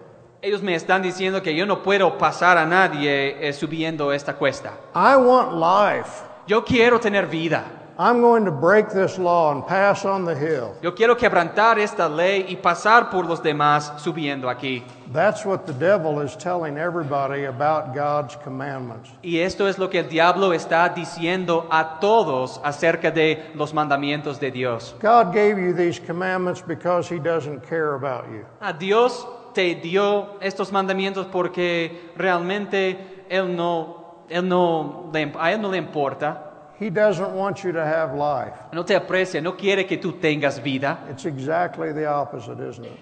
[0.45, 4.73] Ellos me están diciendo que yo no puedo pasar a nadie eh, subiendo esta cuesta.
[4.93, 6.21] I want life.
[6.45, 7.63] Yo quiero tener vida.
[7.97, 10.75] I'm going to break this law and pass on the hill.
[10.83, 14.83] Yo quiero quebrantar esta ley y pasar por los demás subiendo aquí.
[15.11, 19.09] That's what the devil is telling everybody about God's commandments.
[19.23, 24.39] Y esto es lo que el diablo está diciendo a todos acerca de los mandamientos
[24.39, 24.93] de Dios.
[25.01, 28.45] God gave you these commandments because he doesn't care about you.
[28.61, 29.25] A Dios
[29.55, 36.41] te dio estos mandamientos porque realmente Él no, él no a Él no le importa.
[36.77, 38.53] He doesn't want you to have life.
[38.73, 40.99] no te aprecia, no quiere que tú tengas vida.
[41.09, 42.99] It's exactly the opposite, isn't it?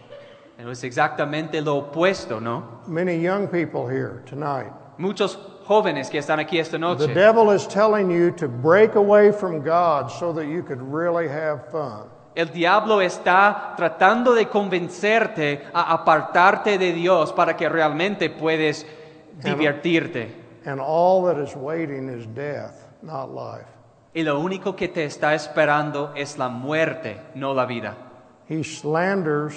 [0.59, 2.81] Es exactamente lo opuesto, ¿no?
[2.87, 4.71] Many young people here tonight.
[4.99, 9.63] Muchos jóvenes que están aquí esta The devil is telling you to break away from
[9.63, 12.07] God so that you could really have fun.
[12.35, 18.85] El diablo está tratando de convencerte a apartarte de Dios para que realmente puedes
[19.43, 20.43] divertirte.
[20.65, 23.67] And all that is waiting is death, not life.
[24.15, 27.95] Y lo único que te está esperando es la muerte, no la vida.
[28.47, 29.55] He slanders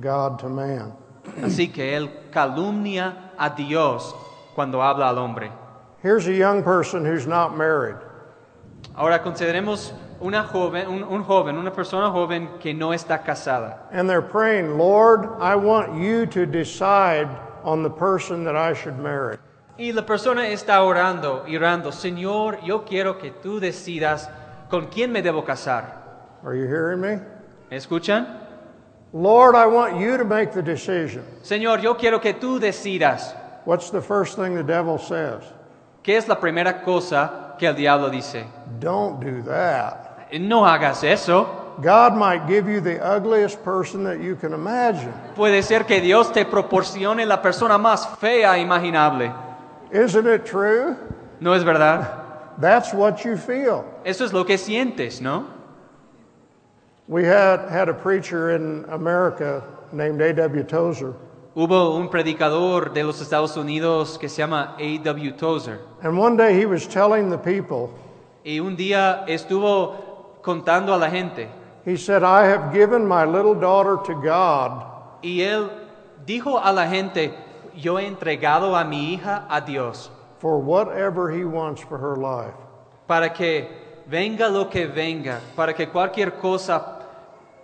[0.00, 0.94] God to man.
[1.42, 4.14] Así que él calumnia a Dios
[4.54, 5.50] cuando habla al hombre.
[6.02, 7.96] Here's a young person who's not married.
[8.94, 13.88] Ahora consideremos una joven, un, un joven, una persona joven que no está casada.
[13.92, 17.28] And they're praying, Lord, I want you to decide
[17.64, 19.38] on the person that I should marry.
[19.78, 24.28] Y la persona está orando orando, Señor, yo quiero que tú decidas
[24.68, 26.38] con quién me debo casar.
[26.44, 27.20] Are you hearing me?
[27.70, 28.26] ¿Me escuchan?
[29.12, 31.24] Lord, I want you to make the decision.
[31.42, 33.34] Señor, yo quiero que tú decidas.
[33.64, 35.42] What's the first thing the devil says?
[36.02, 38.46] ¿Qué es la primera cosa que el diablo dice?
[38.80, 40.07] Don't do that.
[40.32, 41.46] No hagas eso.
[41.80, 45.12] God might give you the ugliest person that you can imagine.
[45.36, 49.32] Puede ser que Dios te proporcione la persona más fea imaginable.
[49.92, 50.96] Isn't it true?
[51.40, 52.24] ¿No es verdad?
[52.60, 53.84] That's what you feel.
[54.04, 55.46] Eso es lo que sientes, ¿no?
[57.06, 59.62] We had, had a preacher in America
[59.92, 60.64] named A.W.
[60.64, 61.14] Tozer,
[61.56, 65.32] Hubo un predicador de los Estados Unidos que se llama A.W.
[65.32, 65.78] Tozer.
[66.02, 67.90] and one day he was telling the people,
[68.44, 70.07] Y un día estuvo
[70.42, 71.48] contando a la gente.
[71.84, 74.84] he said, I have given my little daughter to God
[75.22, 75.70] Y él
[76.26, 77.32] dijo a la gente,
[77.74, 82.54] yo he entregado a mi hija a Dios for whatever he wants for her life.
[83.06, 83.68] para que
[84.06, 86.94] venga lo que venga, para que cualquier cosa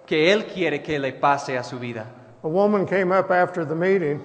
[0.06, 2.06] que él quiere que le pase a su vida.
[2.42, 4.20] A woman came up after the meeting.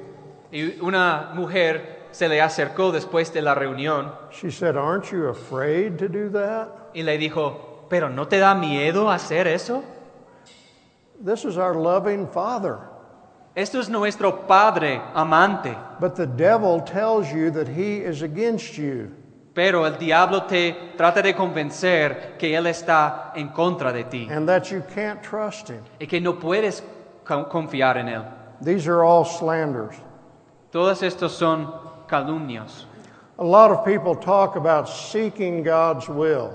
[0.52, 5.97] Y una mujer se le acercó después de la reunión She said, Aren't you afraid
[6.00, 6.70] to do that?
[6.95, 9.83] y le dijo, pero ¿no te da miedo hacer eso?
[11.23, 12.77] This is our loving Father.
[13.55, 19.11] Esto es nuestro Padre amante, But the devil tells you that he is against you.
[19.53, 24.47] pero el diablo te trata de convencer que Él está en contra de ti and
[24.47, 25.81] that you can't trust him.
[25.99, 26.81] y que no puedes
[27.25, 28.23] con- confiar en Él.
[28.61, 29.95] These are all slanders.
[30.71, 31.73] Todos estos son
[32.07, 32.85] calumnios.
[33.39, 36.51] A lot of people talk about seeking God's will.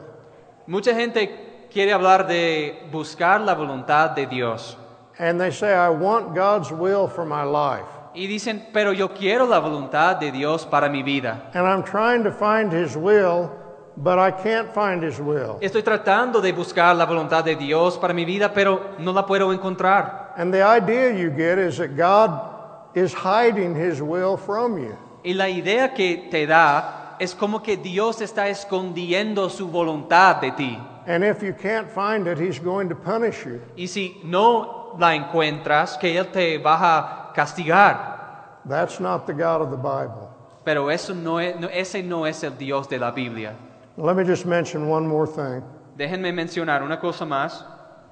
[0.66, 4.76] Mucha gente quiere hablar de buscar la voluntad de Dios
[5.18, 7.86] And they say, I want God's will for my life.
[8.14, 11.50] y dicen, pero yo quiero la voluntad de Dios para mi vida.
[11.54, 13.50] And I'm trying to find His will,
[13.96, 15.58] but I can't find His will.
[15.60, 19.52] Estoy tratando de buscar la voluntad de Dios para mi vida, pero no la puedo
[19.52, 20.32] encontrar.
[20.36, 24.96] And the idea you get is that God is hiding His will from you.
[25.24, 30.50] Y la idea que te da es como que Dios está escondiendo su voluntad de
[30.52, 30.78] ti.
[31.06, 33.60] And if you can't find it, He's going to punish you.
[33.76, 38.60] Y si no la encuentras, que Él te va a castigar.
[38.68, 40.28] That's not the God of the Bible.
[40.64, 43.54] Pero eso no es, no- ese no es el Dios de la Biblia.
[43.98, 45.62] Let me just mention one more thing.
[45.96, 47.62] Déjenme mencionar una cosa más.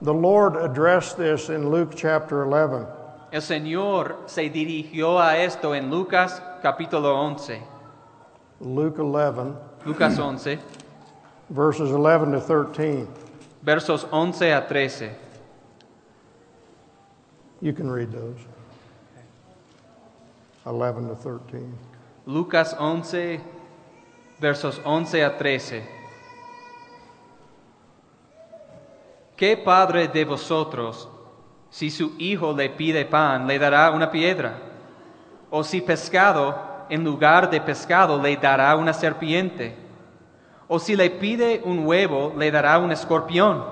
[0.03, 2.87] The Lord addressed this in Luke chapter 11.
[3.33, 7.63] El Señor se dirigió a esto en Lucas capítulo 11.
[8.63, 10.61] Luke 11, Lucas 11,
[11.51, 13.09] verses 11 to 13.
[13.61, 15.11] versos 11 a 13.
[17.61, 18.39] You can read those.
[20.65, 21.77] 11 to 13.
[22.27, 23.41] Lucas 11,
[24.41, 25.83] versos 11 a 13.
[29.37, 31.09] ¿Qué padre de vosotros,
[31.69, 34.57] si su hijo le pide pan, le dará una piedra?
[35.51, 39.75] ¿O si pescado, en lugar de pescado, le dará una serpiente?
[40.69, 43.65] ¿O si le pide un huevo, le dará un escorpión?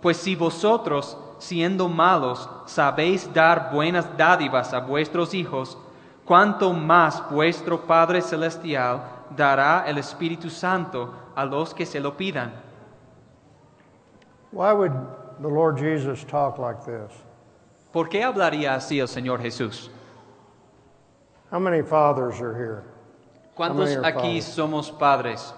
[0.00, 5.76] Pues si vosotros, siendo malos, sabéis dar buenas dádivas a vuestros hijos,
[6.24, 9.02] cuánto más vuestro Padre Celestial
[9.36, 12.52] dará el Espíritu Santo a los que se lo pidan.
[14.52, 14.92] Why would
[15.40, 17.12] the Lord Jesus talk like this?
[17.92, 19.90] ¿Por qué hablaría así el Señor Jesús?
[21.50, 22.84] How many fathers are here?
[23.56, 24.56] ¿Cuántos many are aquí fathers?
[24.56, 25.52] somos padres?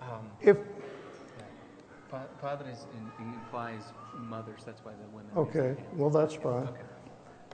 [0.00, 0.56] Um, if
[2.40, 2.86] Padres
[3.20, 3.82] implies
[4.18, 5.30] mothers, that's why the women.
[5.36, 6.68] okay, well that's fine.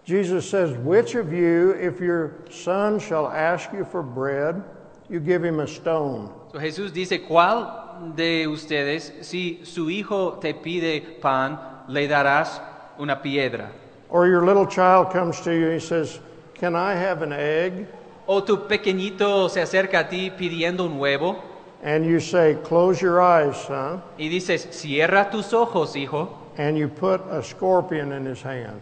[0.04, 4.64] Jesus says, "Which of you, if your son shall ask you for bread,
[5.08, 6.30] you give him a stone.
[6.52, 11.58] So, Jesús dice, ¿cuál de ustedes, si su hijo te pide pan,
[11.88, 12.60] le darás
[12.98, 13.70] una piedra?
[14.10, 16.20] Or your little child comes to you and he says,
[16.60, 17.86] Can I have an egg?
[18.26, 21.36] O tu pequeñito se acerca a ti pidiendo un huevo
[21.84, 24.02] And you say, Close your eyes, son.
[24.18, 26.28] y dices, cierra tus ojos, hijo,
[26.58, 28.80] And you put a scorpion in his hand.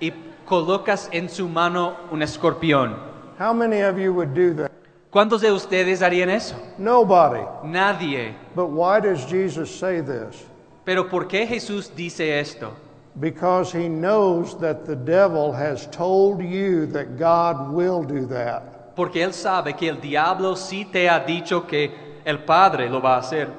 [0.00, 0.12] y
[0.46, 2.96] colocas en su mano un escorpión.
[3.38, 4.70] How many of you would do that?
[5.10, 6.54] ¿Cuántos de ustedes harían eso?
[6.78, 7.42] Nobody.
[7.64, 8.34] Nadie.
[8.54, 10.44] But why does Jesus say this?
[10.86, 12.72] Pero ¿por qué Jesús dice esto?
[13.20, 18.94] Because he knows that the devil has told you that God will do that.
[18.94, 21.90] Porque Él sabe que el diablo sí te ha dicho que
[22.24, 23.50] el Padre lo va a hacer.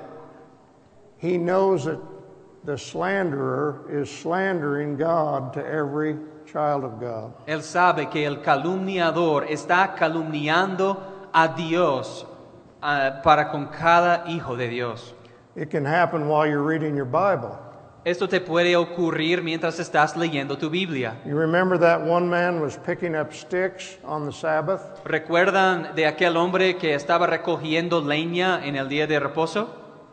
[1.18, 2.00] He knows that
[2.64, 7.34] the slanderer is slandering God to every child of God.
[7.48, 10.98] Él sabe que el calumniador está calumniando
[11.34, 12.26] a Dios
[12.82, 15.14] ah, para con cada hijo de Dios.
[15.56, 17.58] It can happen while you're reading your Bible.
[18.10, 21.18] Esto te puede ocurrir mientras estás leyendo tu Biblia.
[21.26, 24.82] You remember that one man was picking up sticks on the Sabbath?
[25.06, 29.70] ¿Recuerdan de aquel hombre que estaba recogiendo leña en el día de reposo?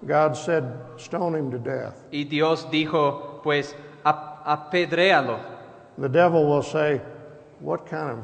[0.06, 0.64] God said,
[0.98, 1.94] Stone him to death.
[2.12, 3.74] Y Dios dijo, pues
[4.04, 5.38] ap- apedréalo.
[5.98, 7.00] The devil will say,
[7.60, 8.18] What kind of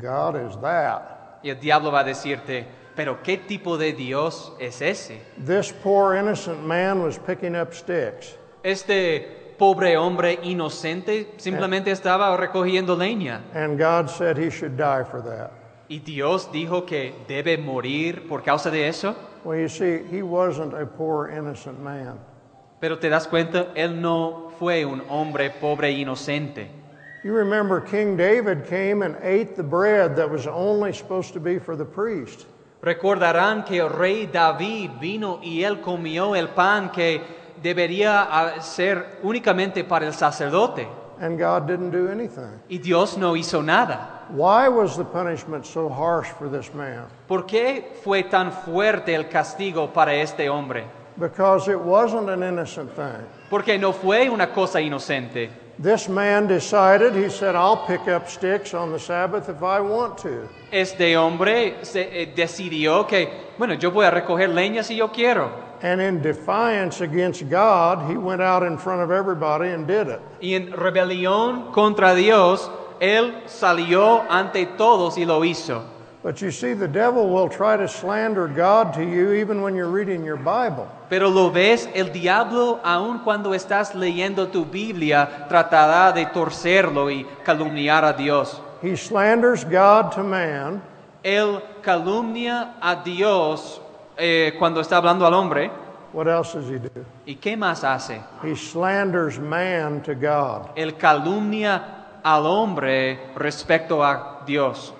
[0.00, 1.40] God is that?
[1.42, 2.66] Y el diablo va a decirte,
[2.96, 5.20] pero ¿qué tipo de Dios es ese?
[5.36, 8.34] This poor innocent man was picking up sticks.
[8.62, 13.42] Este pobre hombre inocente simplemente estaba recogiendo leña.
[13.54, 15.50] And God said he should die for that.
[15.88, 19.16] Y Dios dijo que debe morir por causa de eso.
[19.44, 22.18] Well, you see, he wasn't a poor innocent man.
[22.80, 26.68] Pero te das cuenta, él no fue un hombre pobre e inocente.
[27.22, 31.58] You remember King David came and ate the bread that was only supposed to be
[31.58, 32.46] for the priest.
[32.82, 37.20] Recordarán que el rey David vino y él comió el pan que
[37.62, 40.88] debería ser únicamente para el sacerdote.
[41.20, 42.60] And God didn't do anything.
[42.68, 44.26] Y Dios no hizo nada.
[44.30, 47.06] Why was the punishment so harsh for this man?
[47.28, 50.84] ¿Por qué fue tan fuerte el castigo para este hombre?
[51.16, 53.26] Because it wasn't an innocent thing.
[53.50, 55.50] Porque no fue una cosa inocente.
[55.82, 60.18] This man decided, he said, I'll pick up sticks on the Sabbath if I want
[60.18, 60.46] to.
[60.70, 65.50] Este hombre se, eh, decidió que, bueno, yo voy a recoger leña si yo quiero.
[65.80, 70.20] And in defiance against God, he went out in front of everybody and did it.
[70.42, 72.70] Y en rebelión contra Dios,
[73.00, 75.82] él salió ante todos y lo hizo.
[76.22, 79.88] But you see, the devil will try to slander God to you even when you're
[79.88, 80.86] reading your Bible.
[81.08, 87.24] Pero lo ves, el diablo, aun cuando estás leyendo tu Biblia, tratará de torcerlo y
[87.42, 88.60] calumniar a Dios.
[88.82, 90.82] He slanders God to man,
[91.24, 93.80] Él calumnia a Dios
[94.18, 95.70] eh, cuando está hablando al hombre.
[96.12, 96.90] what else does he do?
[97.26, 98.22] ¿Y qué más hace?
[98.42, 100.70] He slanders man to God.
[100.76, 104.92] Él calumnia al hombre respecto a Dios.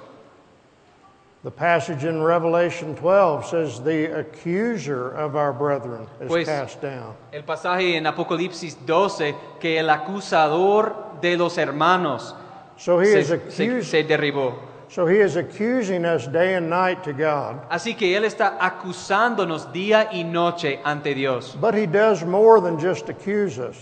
[1.43, 7.15] The passage in Revelation 12 says, The accuser of our brethren is Pues- cast down.
[7.33, 12.35] El pasaje en Apocalipsis 12, que el acusador de los hermanos
[12.77, 14.55] So he, se, is se- se derribó.
[14.89, 17.67] so he is accusing us day and night to God.
[17.71, 21.57] Así que Él está acusándonos día y noche ante Dios.
[21.59, 23.77] But he does more than just accuse us,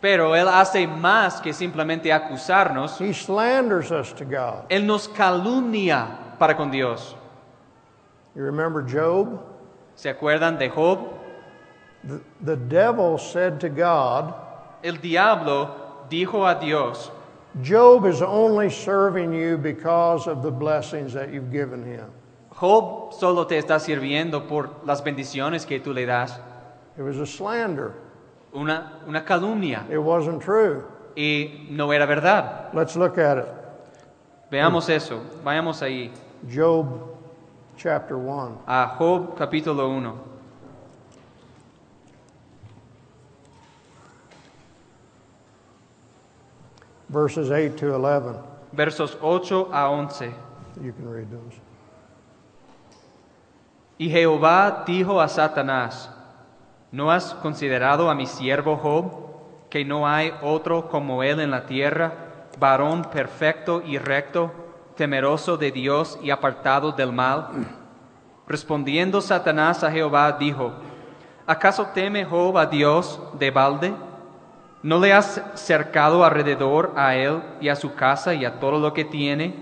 [0.00, 2.98] Pero Él hace más que simplemente acusarnos.
[3.00, 4.64] he slanders us to God.
[4.70, 6.08] Él nos calumnia
[6.40, 7.14] para con Dios.
[8.34, 9.44] You remember Job?
[9.94, 11.20] ¿Se acuerdan de Job?
[12.02, 14.34] The, the devil said to God,
[14.82, 17.10] El diablo dijo a Dios,
[17.62, 22.06] Job is only serving you because of the blessings that you've given him.
[22.50, 26.38] Job solo te está sirviendo por las bendiciones que tú le das.
[26.98, 27.92] It was a slander.
[28.54, 29.84] Una, una calumnia.
[29.90, 30.84] It wasn't true.
[31.16, 32.72] Y no era verdad.
[32.72, 33.46] Let's look at it.
[34.50, 35.20] Veamos eso.
[35.44, 36.10] Vayamos ahí.
[36.48, 37.16] Job
[37.76, 38.58] chapter 1.
[38.66, 40.30] A Job capítulo 1.
[47.10, 48.38] verses 8 to 11.
[48.72, 50.32] Versos 8 a 11.
[50.80, 51.58] You can read those.
[53.98, 56.08] Y Jehová dijo a Satanás,
[56.90, 61.66] ¿no has considerado a mi siervo Job, que no hay otro como él en la
[61.66, 62.12] tierra,
[62.58, 64.52] varón perfecto y recto,
[65.00, 67.48] temeroso de Dios y apartado del mal?
[68.46, 70.72] Respondiendo Satanás a Jehová, dijo,
[71.46, 73.94] ¿acaso teme Job a Dios de balde?
[74.82, 78.92] ¿No le has cercado alrededor a él y a su casa y a todo lo
[78.92, 79.54] que tiene?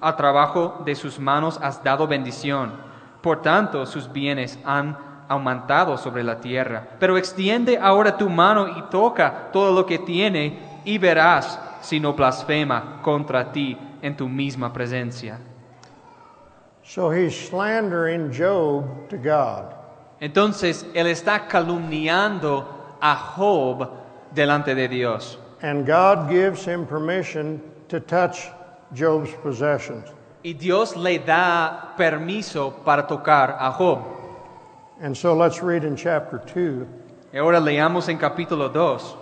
[0.00, 2.72] Al trabajo de sus manos has dado bendición
[3.20, 6.90] Por tanto, sus bienes han aumentado sobre la tierra.
[7.00, 12.12] Pero extiende ahora tu mano y toca todo lo que tiene y verás si no
[12.12, 15.38] blasfema contra ti en tu misma presencia.
[16.84, 19.74] So he's slandering Job to God.
[20.20, 22.64] Entonces, él está calumniando
[23.00, 23.90] a Job
[24.32, 25.38] delante de Dios.
[25.62, 28.48] And God gives him permission to touch
[28.94, 30.08] Job's possessions.
[30.44, 34.04] Y Dios le da permiso para tocar a Job.
[35.00, 36.86] And so let's read in chapter 2
[37.36, 39.14] Y ahora leamos en capítulo 2,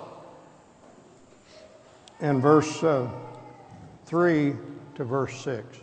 [2.20, 3.09] and verse uh,
[4.07, 4.55] 3
[4.96, 5.82] to verse 6.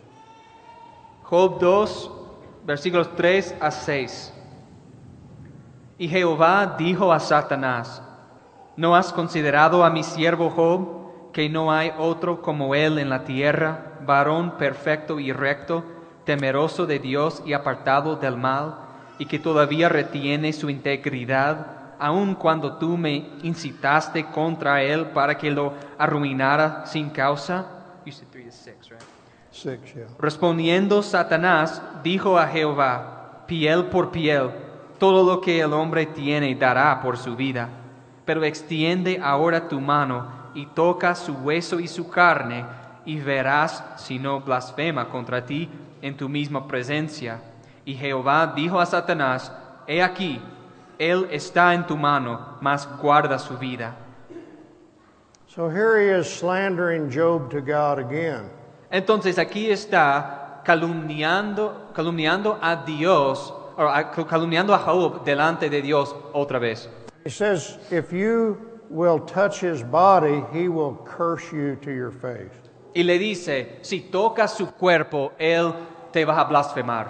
[1.24, 2.10] Job 2,
[2.66, 4.32] versículos 3 a 6.
[5.98, 8.02] Y Jehová dijo a Satanás,
[8.76, 13.24] ¿no has considerado a mi siervo Job, que no hay otro como él en la
[13.24, 15.84] tierra, varón perfecto y recto,
[16.24, 18.76] temeroso de Dios y apartado del mal,
[19.18, 25.50] y que todavía retiene su integridad, aun cuando tú me incitaste contra él para que
[25.50, 27.81] lo arruinara sin causa?
[28.52, 29.02] Six, right?
[29.50, 30.06] 6, yeah.
[30.18, 34.50] Respondiendo Satanás, dijo a Jehová, piel por piel,
[34.98, 37.68] todo lo que el hombre tiene dará por su vida.
[38.24, 42.64] Pero extiende ahora tu mano y toca su hueso y su carne,
[43.04, 45.68] y verás si no blasfema contra ti
[46.02, 47.40] en tu misma presencia.
[47.84, 49.52] Y Jehová dijo a Satanás,
[49.86, 50.40] He aquí,
[50.98, 53.96] él está en tu mano, mas guarda su vida.
[55.54, 58.48] So here he is slandering Job to God again.
[58.90, 66.58] Entonces aquí está calumniando, calumniando a Dios, o calumniando a Job delante de Dios otra
[66.58, 66.88] vez.
[67.24, 68.56] He says, If you
[68.88, 72.50] will touch his body, he will curse you to your face.
[72.94, 75.74] Y le dice, si tocas su cuerpo, él
[76.12, 77.08] te va a blasfemar.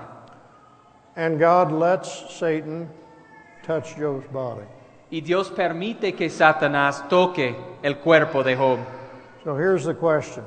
[1.14, 2.90] And God lets Satan
[3.62, 4.66] touch Job's body.
[5.12, 8.78] Y Dios permite que Satanás toque el cuerpo de Job.
[9.44, 10.42] So here's the question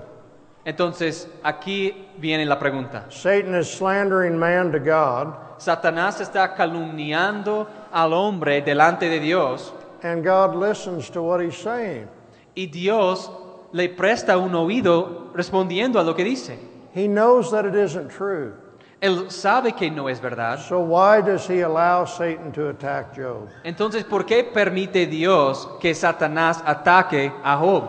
[0.66, 3.06] Entonces aquí viene la pregunta.
[3.12, 10.24] Satan is slandering man to God, Satanás está calumniando al hombre delante de Dios and
[10.24, 12.08] God listens to what he's saying.
[12.56, 13.30] y Dios
[13.72, 16.58] le presta un oído respondiendo a lo que dice.
[16.96, 18.54] He knows that it isn't true.
[19.02, 20.60] Él sabe que no es verdad.
[20.60, 23.50] So why does he allow Satan to attack Job?
[23.64, 27.84] Entonces, ¿por qué permite Dios que Satanás ataque a Job?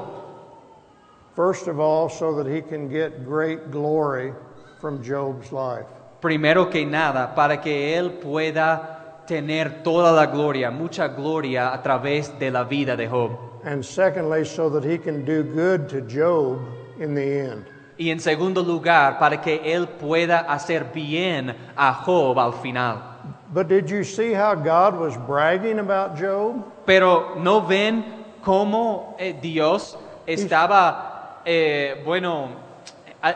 [1.35, 4.33] First of all, so that he can get great glory
[4.81, 5.87] from Job's life.
[6.21, 12.39] Primero que nada, para que Él pueda tener toda la gloria, mucha gloria a través
[12.39, 13.39] de la vida de Job.
[13.65, 16.61] And secondly, so that he can do good to Job
[16.99, 17.67] in the end.
[17.99, 23.17] Y en segundo lugar, para que Él pueda hacer bien a Job al final.
[23.53, 26.65] But did you see how God was bragging about Job?
[26.85, 28.05] Pero ¿no ven
[28.43, 32.51] cómo eh, Dios estaba, eh, bueno,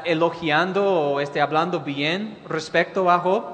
[0.05, 3.45] elogiando o este, hablando bien respecto a Job?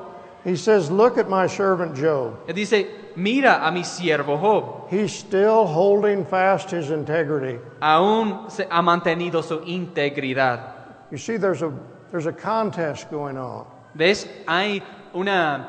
[0.45, 2.47] He says, Look at my servant Job.
[2.47, 2.87] Él dice,
[3.17, 4.89] mira a mi siervo Job.
[4.91, 7.59] He's still holding fast his integrity.
[7.81, 10.76] aún se ha mantenido su integridad.
[11.11, 11.73] You see, there's a,
[12.11, 13.67] there's a contest going on.
[13.95, 14.27] ¿Ves?
[14.47, 14.83] Hay
[15.15, 15.67] una,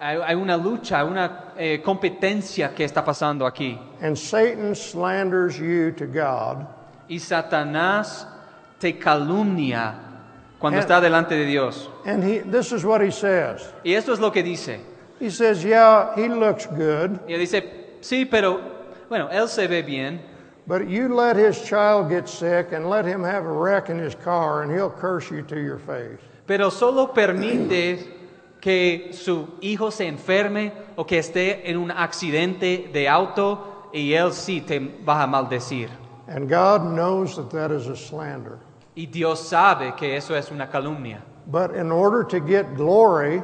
[0.00, 3.78] hay una lucha, una eh, competencia que está pasando aquí.
[4.00, 6.66] And Satan slanders you to God,
[7.08, 8.26] Y Satanás
[8.80, 9.94] te calumnia
[10.58, 10.82] cuando Eh.
[10.82, 11.88] está delante de Dios.
[12.04, 13.72] and he, this is what he says.
[13.84, 14.80] Y esto es lo que dice.
[15.20, 18.60] He says, Yeah, he looks good, Y él dice, sí, pero
[19.08, 20.20] bueno, él se ve bien,
[20.66, 24.14] but you let his child get sick and let him have a wreck in his
[24.14, 26.18] car, and he'll curse you to your face.
[26.46, 28.14] pero solo permite
[28.60, 34.32] que su hijo se enferme o que esté en un accidente de auto y él
[34.32, 35.88] sí te va a maldecir.
[36.28, 38.58] And God knows that that is a slander.
[38.96, 41.22] Y Dios sabe que eso es una calumnia.
[41.46, 43.42] But in order to get glory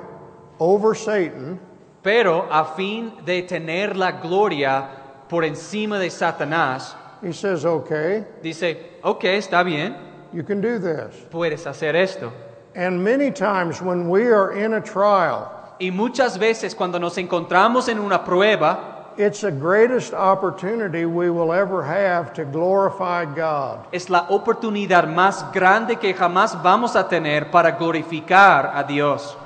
[0.59, 1.61] over Satan,
[2.03, 4.89] Pero a fin de tener la gloria
[5.29, 9.95] por encima de Satanás, he says, Okay, dice, ok, está bien,
[10.33, 11.15] you can do this.
[11.31, 12.33] puedes hacer esto.
[12.75, 15.51] And many times when we are in a trial,
[15.81, 21.53] Y muchas veces cuando nos encontramos en una prueba, it's the greatest opportunity we will
[21.53, 23.85] ever have to glorify God.
[23.93, 29.37] es la oportunidad más grande que jamás vamos a tener para glorificar a Dios.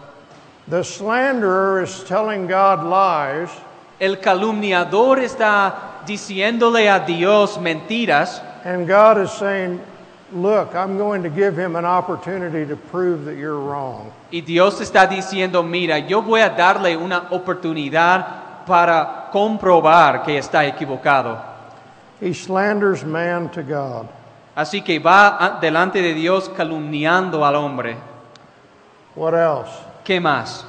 [0.69, 3.51] The slanderer is telling God lies,
[3.99, 9.81] El calumniador está diciéndole a Dios mentiras and God is saying,
[10.33, 14.11] look, I'm going to give him an opportunity to prove that you're wrong.
[14.33, 20.67] Y Dios está diciendo, mira, yo voy a darle una oportunidad para comprobar que está
[20.67, 21.41] equivocado.
[22.21, 24.09] He slanders man to God.
[24.57, 27.97] Así que va delante de Dios calumniando al hombre.
[29.15, 29.71] What else?
[30.05, 30.65] ¿Qué más?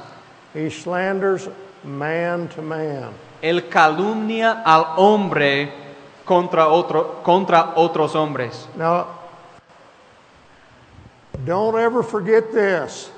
[0.54, 1.48] He slanders
[1.82, 3.12] man to man.
[3.42, 5.72] Él calumnia al hombre
[6.24, 8.68] contra, otro, contra otros hombres.
[8.76, 9.06] Now,
[11.44, 13.10] don't ever forget this.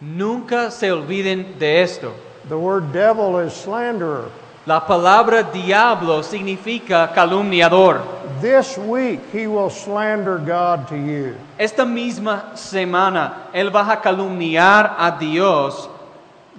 [0.00, 2.12] Nunca se olviden de esto.
[2.48, 4.30] The word devil is slanderer.
[4.66, 8.02] La palabra diablo significa calumniador.
[8.40, 11.34] This week, he will slander God to you.
[11.58, 15.88] Esta misma semana Él va a calumniar a Dios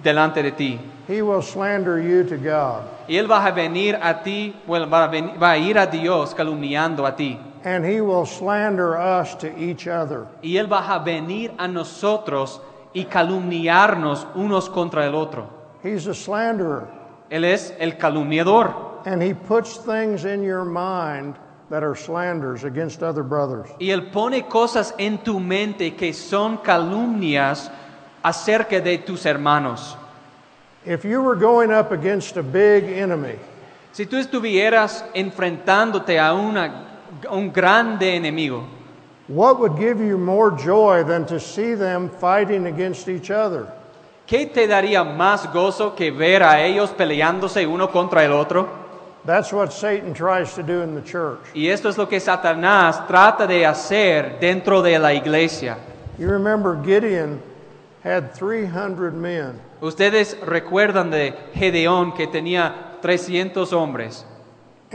[0.02, 0.80] delante de ti.
[1.08, 2.84] He will slander you to God.
[3.08, 5.86] Y Él va a venir a ti, bueno, va a, ven- va a ir a
[5.86, 7.38] Dios calumniando a ti.
[7.64, 10.26] And he will slander us to each other.
[10.42, 12.60] Y Él va a venir a nosotros
[12.94, 15.48] y calumniarnos unos contra el otro.
[15.82, 16.86] He's a slanderer.
[17.30, 18.74] Él es el calumniador.
[19.04, 21.34] And he puts things in your mind
[21.70, 23.68] that are slanders against other brothers.
[23.80, 27.70] Y Él pone cosas en tu mente que son calumnias
[28.22, 29.96] acerca de tus hermanos.
[30.84, 33.36] If you were going up against a big enemy,
[33.92, 36.86] Si tú estuvieras enfrentándote a una-
[37.30, 38.64] un grande enemigo,
[39.28, 43.66] what would give you more joy than to see them fighting against each other?
[44.26, 48.66] ¿qué te daría más gozo que ver a ellos peleándose uno contra el otro?
[49.26, 51.40] That's what Satan tries to do in the church.
[51.54, 55.76] Y esto es lo que Satanás trata de hacer dentro de la iglesia.
[56.18, 57.40] You remember Gideon
[58.04, 64.24] had 300 men, Ustedes recuerdan de Gedeón que tenía 300 hombres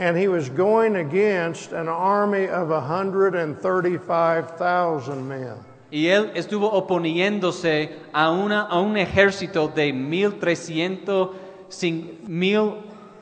[0.00, 5.54] and he was going against an army of 135,000 men.
[5.90, 11.30] y él estuvo oponiéndose a, una, a un ejército de 1300,
[11.70, 12.76] cin- mil,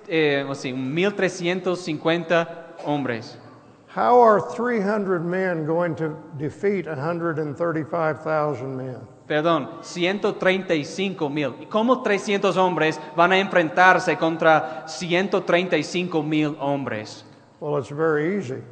[0.08, 2.48] eh, o sea, 1350
[2.84, 3.36] hombres.
[3.88, 9.00] How are 300 men going to defeat 135,000 men?
[9.26, 11.54] Perdón, 135 mil.
[11.60, 17.24] ¿Y cómo 300 hombres van a enfrentarse contra 135 mil hombres?
[17.60, 18.62] Well, it's very easy.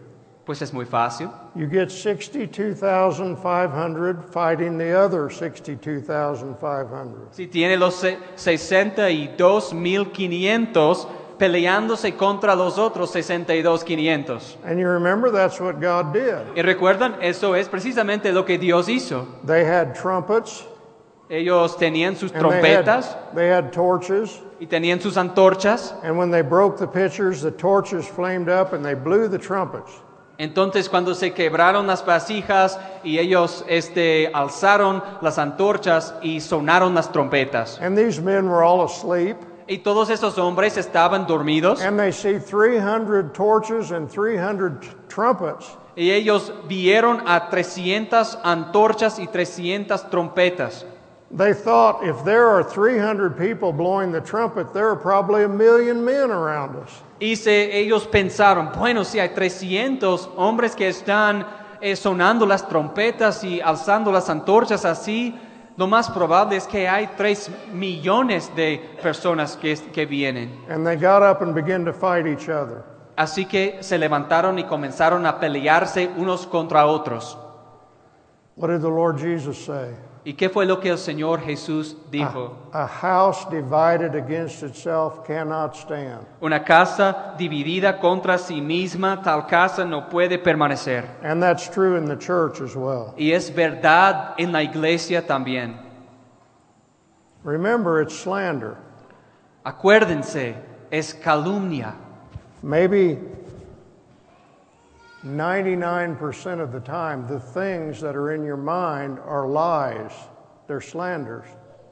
[0.44, 1.30] Pues es muy fácil.
[1.54, 7.28] You get 62,500 fighting the other 62,500.
[7.32, 11.06] Si tiene los se- 62.500
[11.44, 14.56] peleándose contra los otros 62.500.
[14.64, 16.56] And you remember that's what God did.
[16.56, 19.26] Y recuerdan, eso es precisamente lo que Dios hizo.
[19.46, 20.64] They had trumpets,
[21.28, 25.94] Ellos tenían sus they trompetas had, they had torches, y tenían sus antorchas.
[26.02, 29.90] and when they broke the pitchers, the torches flamed up and they blew the trumpets.
[30.38, 37.12] Entonces cuando se quebraron las vasijas y ellos este, alzaron las antorchas y sonaron las
[37.12, 37.78] trompetas.
[37.80, 39.36] And these men were all asleep,
[39.66, 45.76] Y todos esos hombres estaban dormidos and they see 300 torches and 300 t- trumpets.
[45.96, 50.84] y ellos vieron a 300 antorchas y 300 trompetas.
[51.30, 56.04] They thought if there are 300 people blowing the trumpet, there are probably a million
[56.04, 56.90] men around us.
[57.20, 61.46] Y se- ellos pensaron, bueno, si hay 300 hombres que están
[61.80, 65.34] eh, sonando las trompetas y alzando las antorchas así,
[65.76, 70.50] lo más probable es que hay 3 millones de personas que, que vienen.
[70.68, 72.84] And they got up and began to fight each other.
[73.16, 77.38] Así que se levantaron y comenzaron a pelearse unos contra otros.
[78.56, 79.94] What did the Lord Jesus say?
[80.26, 82.56] ¿Y qué fue lo que el Señor Jesús dijo?
[82.72, 86.26] A house divided against itself cannot stand.
[86.40, 91.04] Una casa dividida contra sí misma, tal casa no puede permanecer.
[91.22, 93.12] And that's true in the church as well.
[93.18, 95.76] Y es verdad en la iglesia también.
[97.44, 98.78] Remember, it's slander.
[99.62, 100.54] Acuérdense,
[100.90, 101.96] es calumnia.
[102.62, 103.18] Maybe
[105.24, 110.12] 99% of the time, the things that are in your mind are lies,
[110.66, 111.46] they're slanders.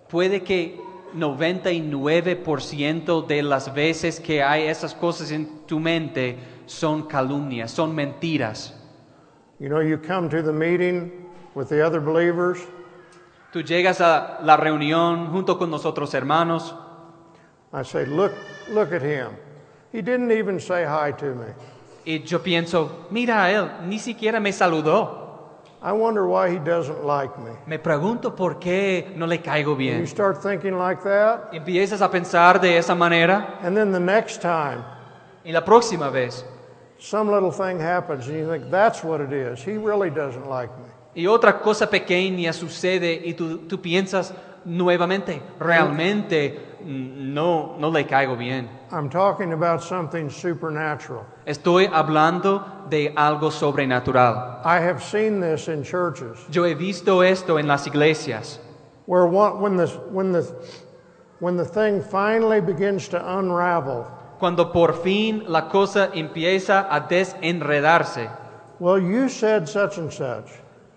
[0.08, 0.78] Puede que
[1.14, 8.74] 99% de las veces que hay esas cosas en tu mente son calumnias, son mentiras.
[9.58, 11.10] You know, you come to the meeting
[11.54, 12.58] with the other believers,
[13.52, 16.74] Tú llegas a la reunión junto con nosotros hermanos
[17.74, 18.32] I say, look,
[18.68, 19.34] look at him.
[19.92, 21.46] He didn't even say hi to me.
[22.04, 25.20] Y yo pienso, mira a él, ni siquiera me saludó.
[25.84, 27.50] I wonder why he doesn't like me.
[27.66, 30.06] Me pregunto por qué no le caigo And you bien.
[30.06, 34.84] start thinking like that, Empiezas a pensar de esa manera and then the next time,
[35.44, 36.44] y la próxima vez
[37.00, 39.60] some little thing happens and you think, that's what it is.
[39.60, 40.88] He really doesn't like me.
[41.14, 44.32] Y otra cosa pequeña sucede y tú, tú piensas
[44.64, 48.68] nuevamente, realmente no, no le caigo bien.
[48.90, 51.24] I'm talking about something supernatural.
[51.46, 54.60] Estoy hablando de algo sobrenatural.
[54.64, 58.58] I have seen this in churches Yo he visto esto en las iglesias,
[59.06, 60.42] where one, when, the, when, the,
[61.40, 64.04] when the thing finally begins to unravel,
[64.38, 68.30] cuando por fin la cosa empieza a desenredarse.
[68.78, 70.48] well, you said such and such,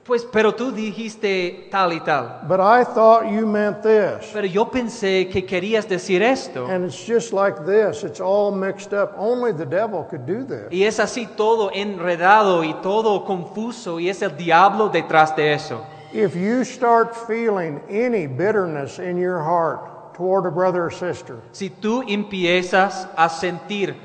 [0.05, 2.41] Pues, pero tú dijiste tal y tal.
[2.47, 4.29] but I thought you meant this.
[4.31, 6.67] Pero yo pensé que querías decir esto.
[6.67, 8.03] And it's just like this.
[8.03, 9.15] It's all mixed up.
[9.17, 10.71] Only the devil could do this.
[10.71, 15.83] Y es así todo enredado y todo confuso y es el diablo detrás de eso.
[16.13, 21.69] If you start feeling any bitterness in your heart toward a brother or sister, Si
[21.71, 23.95] tú empiezas a sentir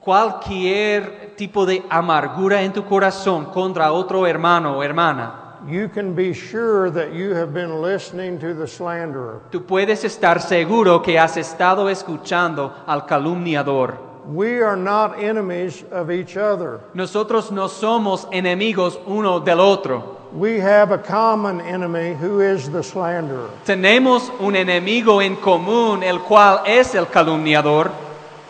[0.00, 6.32] cualquier tipo de amargura en tu corazón contra otro hermano o hermana, you can be
[6.32, 9.40] sure that you have been listening to the slanderer.
[9.50, 14.06] tú puedes estar seguro que has estado escuchando al calumniador.
[14.26, 16.80] We are not enemies of each other.
[16.94, 20.16] Nosotros no somos enemigos uno del otro.
[20.32, 23.48] We have a common enemy who is the slanderer.
[23.64, 27.92] Tenemos un enemigo en común, el cual es el calumniador.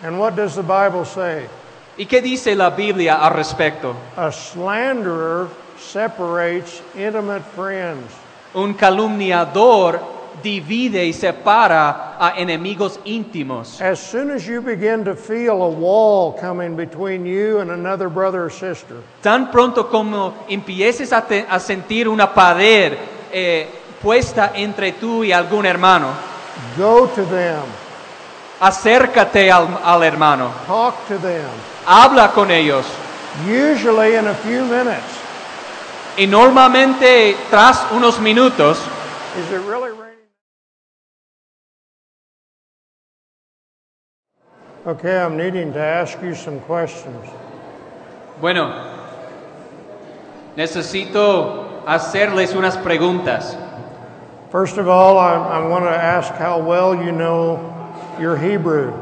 [0.03, 1.47] And what does the Bible say?
[1.99, 3.95] ¿Y qué dice la Biblia al respecto?
[4.17, 5.47] A slanderer
[5.79, 8.13] separates intimate friends.
[8.55, 10.01] Un calumniador
[10.43, 13.81] divide y separa a enemigos íntimos.
[13.81, 18.45] As soon as you begin to feel a wall coming between you and another brother
[18.45, 22.93] or sister, Tan pronto como empieces a, te- a sentir una pared
[23.33, 23.67] eh,
[24.03, 26.09] puesta entre tú y algún hermano,
[26.77, 27.63] go to them,
[28.61, 31.49] acércate al, al hermano, talk to them.
[31.87, 32.87] habla con ellos.
[33.47, 35.05] Usually in a few minutes.
[36.17, 38.79] Y normalmente tras unos minutos,
[39.39, 40.17] Is it really raining?
[44.87, 47.27] Okay, I'm needing to ask you some questions.
[48.41, 48.73] bueno,
[50.57, 53.57] necesito hacerles unas preguntas.
[54.51, 57.59] First of all, I, I want to ask how well you know
[58.21, 58.93] your Hebrew.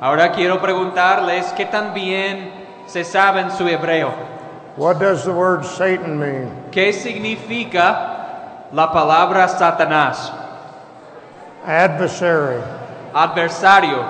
[0.00, 2.52] Ahora quiero preguntarles qué tan bien
[2.86, 4.12] se saben su hebreo.
[4.76, 6.50] What does the word Satan mean?
[6.70, 10.32] ¿Qué significa la palabra Satanás?
[11.64, 12.62] Adversary.
[13.14, 14.04] Adversario.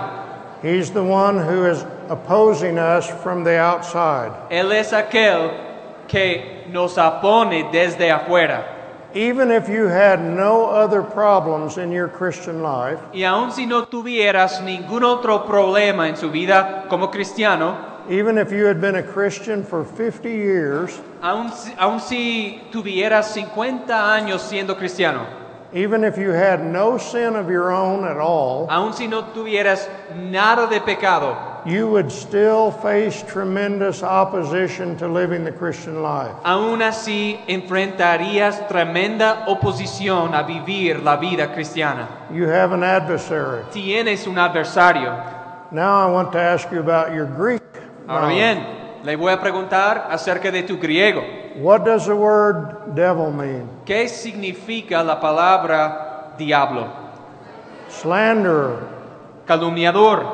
[0.63, 4.33] He's the one who is opposing us from the outside.
[4.51, 8.74] Él es aquel que nos opone desde afuera.
[9.15, 13.87] Even if you had no other problems in your Christian life, Y aun si no
[13.87, 17.77] tuvieras ningún otro problema en su vida como cristiano,
[18.11, 24.12] even if you had been a Christian for 50 years, aun, aun si tuvieras 50
[24.12, 25.44] años siendo cristiano,
[25.75, 29.89] even if you had no sin of your own at all, aun si no tuvieras
[30.14, 36.33] nada de pecado, you would still face tremendous opposition to living the Christian life.
[36.45, 42.09] aún así enfrentarías tremenda oposición a vivir la vida cristiana.
[42.31, 43.64] You have an adversary.
[43.72, 45.11] Tienes un adversario.
[45.72, 47.62] Now I want to ask you about your Greek.
[48.07, 51.23] Ahora bien, le voy a preguntar acerca de tu griego.
[51.57, 53.69] What does the word devil mean?
[53.85, 56.89] ¿Qué significa la palabra diablo?
[57.89, 58.79] Slanderer.
[59.47, 60.25] Calumniador.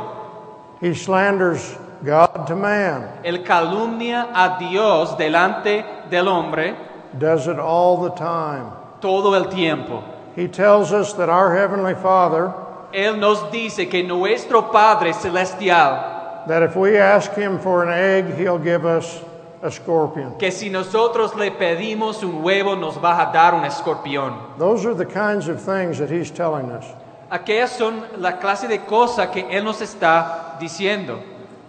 [0.80, 3.20] He slanders God to man.
[3.24, 6.74] El calumnia a Dios delante del hombre
[7.18, 8.72] Does it all the time.
[9.00, 10.02] todo el tiempo.
[10.36, 12.54] He tells us that our Heavenly Father,
[12.94, 16.19] Él nos dice que nuestro Padre Celestial,
[16.50, 19.22] that if we ask Him for an egg, He'll give us
[19.62, 20.36] a scorpion.
[20.36, 24.58] que si nosotros le pedimos un huevo nos va a dar un escorpión.
[24.58, 26.84] Those are the kinds of things that He's telling us.
[27.30, 31.22] Aquellas son la clase de cosas que Él nos está diciendo.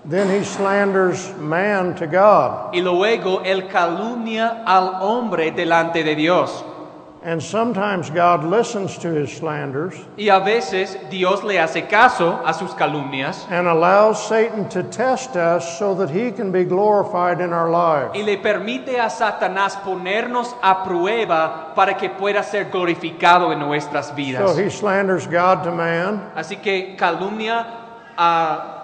[0.04, 2.74] Then He slanders man to God.
[2.74, 6.64] Y luego Él calumnia al hombre delante de Dios.
[7.24, 12.52] And sometimes God listens to His slanders Y a veces Dios le hace caso a
[12.52, 17.54] sus calumnias and allows Satan to test us so that He can be glorified in
[17.54, 18.16] our lives.
[18.16, 24.12] y le permite a Satanás ponernos a prueba para que pueda ser glorificado en nuestras
[24.16, 24.56] So.
[24.58, 27.68] He slanders God to man, Así que calumnia
[28.18, 28.81] a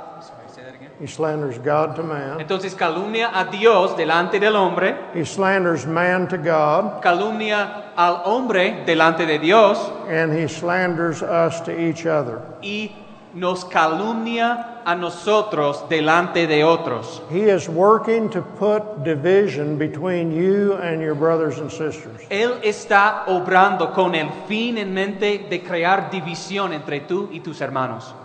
[0.99, 6.27] He slanders God to man, entonces calumnia a Dios delante del hombre, He slanders man
[6.29, 9.77] to God, calumnia al hombre delante de Dios
[10.09, 12.41] and He slanders us to each other.
[12.61, 12.91] y
[13.33, 17.21] nos calumnia a nosotros delante de otros.
[17.29, 22.21] He is working to put division between you and your brothers and sisters.
[22.29, 27.61] Él está obrando con el fin en mente de crear división entre tú y tus
[27.61, 28.15] hermanos.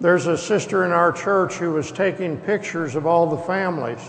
[0.00, 4.00] There's a sister in our church who was taking pictures of all the families.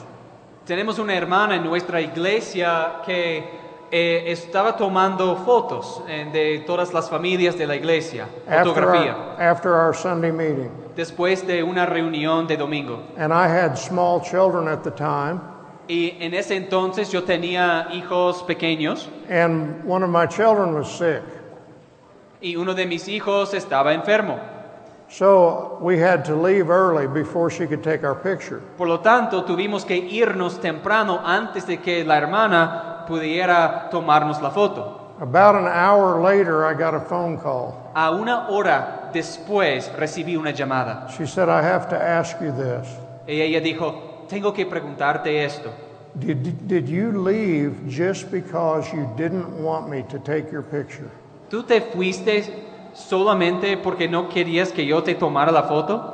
[0.65, 3.43] Tenemos una hermana en nuestra iglesia que
[3.91, 9.41] eh, estaba tomando fotos eh, de todas las familias de la iglesia, After fotografía, our,
[9.41, 10.71] after our Sunday meeting.
[10.95, 13.03] después de una reunión de domingo.
[13.15, 15.39] And I had small children at the time,
[15.87, 21.21] Y en ese entonces yo tenía hijos pequeños and one of my children was sick.
[22.41, 24.39] y uno de mis hijos estaba enfermo.
[25.17, 28.61] So we had to leave early before she could take our picture.
[28.77, 34.51] Por lo tanto, tuvimos que irnos temprano antes de que la hermana pudiera tomarnos la
[34.51, 35.15] foto.
[35.21, 37.91] About an hour later, I got a phone call.
[37.95, 42.85] A una hora después recibí una llamada She said, I have to ask you this.
[43.25, 45.71] y ella dijo, tengo que preguntarte esto.
[46.19, 51.09] Did, did you leave just because you didn't want me to take your picture?
[51.49, 52.43] ¿Tú te fuiste
[52.95, 56.13] solamente porque no querías que yo te tomara la foto?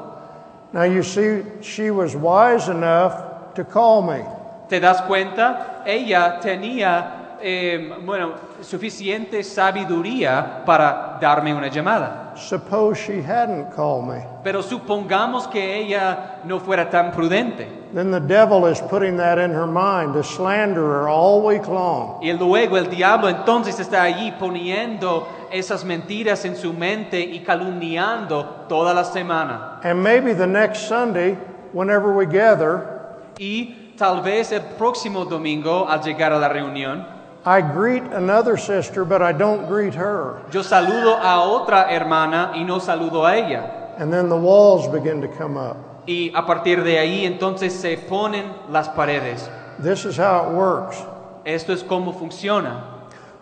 [0.73, 4.23] Now, you see, she was wise enough to call me.
[4.69, 5.83] ¿Te das cuenta?
[5.85, 12.33] Ella tenía, eh, bueno, suficiente sabiduría para darme una llamada.
[12.37, 14.23] Suppose she hadn't called me.
[14.43, 17.67] Pero supongamos que ella no fuera tan prudente.
[17.93, 22.21] Then the devil is putting that in her mind to slander her all week long.
[22.23, 28.45] Y luego el diablo entonces está allí poniendo esas mentiras en su mente y calumniando
[28.67, 29.79] toda la semana.
[29.83, 31.37] And maybe the next Sunday,
[31.73, 32.99] whenever we gather,
[33.39, 37.05] Y tal vez el próximo domingo, al llegar a la reunión,
[37.43, 40.41] I greet another sister, but I don't greet her.
[40.51, 43.95] yo saludo a otra hermana y no saludo a ella.
[43.97, 45.77] And then the walls begin to come up.
[46.07, 49.49] Y a partir de ahí entonces se ponen las paredes.
[49.79, 50.97] This is how it works.
[51.45, 52.83] Esto es como funciona.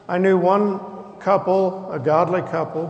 [0.07, 0.79] I knew one
[1.19, 2.89] couple, a godly couple.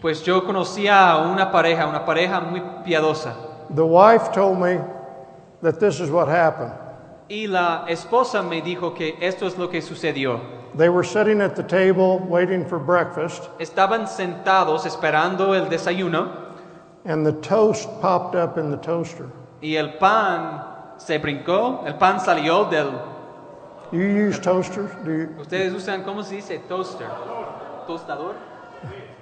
[0.00, 3.34] Pues yo conocía a una pareja, una pareja muy piadosa.
[3.70, 4.80] The wife told me
[5.62, 6.72] that this is what happened.
[7.30, 10.40] Y la esposa me dijo que esto es lo que sucedió.
[10.74, 16.46] They were sitting at the table waiting for breakfast, Estaban sentados esperando el desayuno
[17.04, 19.30] and the toast popped up in the toaster.
[19.62, 20.62] y el pan
[20.98, 22.90] se brincó, el pan salió del...
[23.90, 24.90] Do you use toasters?
[25.04, 25.28] Do you?
[25.40, 26.58] Ustedes usan, ¿cómo se dice?
[26.68, 27.06] Toaster.
[27.86, 28.34] Tostador.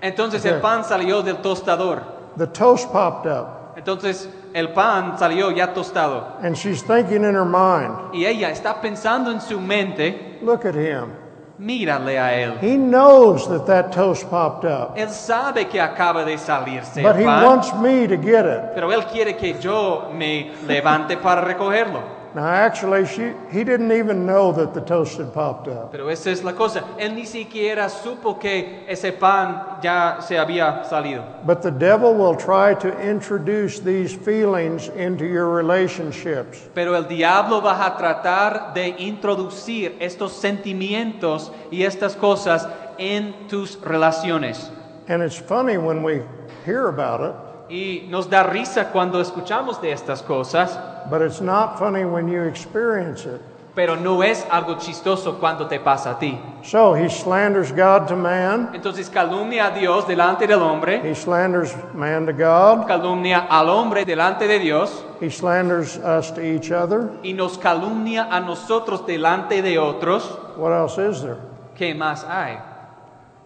[0.00, 0.52] Entonces Ok.
[0.52, 2.02] el pan salió del tostador.
[2.36, 3.46] The toast popped up,
[3.76, 6.36] Entonces el pan salió ya tostado.
[6.42, 10.74] and she's thinking in her mind, Y ella está pensando en su mente, look at
[10.74, 11.12] him.
[11.58, 12.58] mírale a él.
[12.60, 17.22] He knows that that toast popped up, Él sabe que acaba de salirse but el
[17.22, 18.74] he pan, wants me to get it.
[18.74, 22.15] pero él quiere que yo me levante para recogerlo.
[22.36, 25.90] Now, actually, she, he didn't even know that the toast had popped up.
[25.90, 26.84] Pero esa es la cosa.
[26.98, 31.24] Él ni siquiera supo que ese pan ya se había salido.
[31.46, 36.68] But the devil will try to introduce these feelings into your relationships.
[36.74, 42.68] Pero el diablo va a tratar de introducir estos sentimientos y estas cosas
[42.98, 44.70] en tus relaciones.
[45.08, 46.20] And it's funny when we
[46.66, 50.78] hear about it, Y nos da risa cuando escuchamos de estas cosas,
[51.10, 53.40] but it's not funny when you experience it.
[53.74, 56.38] pero no es algo chistoso cuando te pasa a ti.
[56.62, 61.74] So he slanders God to man, Entonces calumnia a Dios delante del hombre, he slanders
[61.92, 67.10] man to God, calumnia al hombre delante de Dios he slanders us to each other.
[67.22, 70.24] y nos calumnia a nosotros delante de otros.
[70.56, 71.36] What else is there?
[71.76, 72.58] ¿Qué más hay?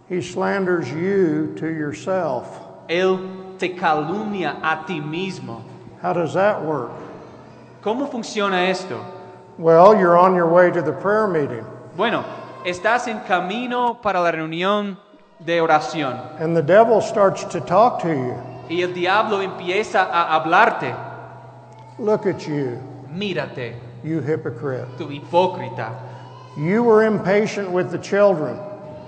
[0.08, 2.46] He slanders you to yourself.
[2.88, 3.18] Él
[3.60, 5.62] te calumnia a ti mismo.
[6.02, 6.90] How does that work?
[7.82, 8.98] ¿Cómo funciona esto?
[9.58, 11.64] Well, you're on your way to the prayer meeting,
[11.96, 12.24] Bueno,
[12.64, 14.96] estás en camino para la reunión
[15.44, 18.34] de oración and the devil starts to talk to you.
[18.70, 20.94] y el diablo empieza a hablarte.
[21.98, 22.78] Look at you,
[23.12, 24.86] Mírate, you hypocrite.
[24.96, 25.92] tu hipócrita.
[26.56, 28.58] You were impatient with the children,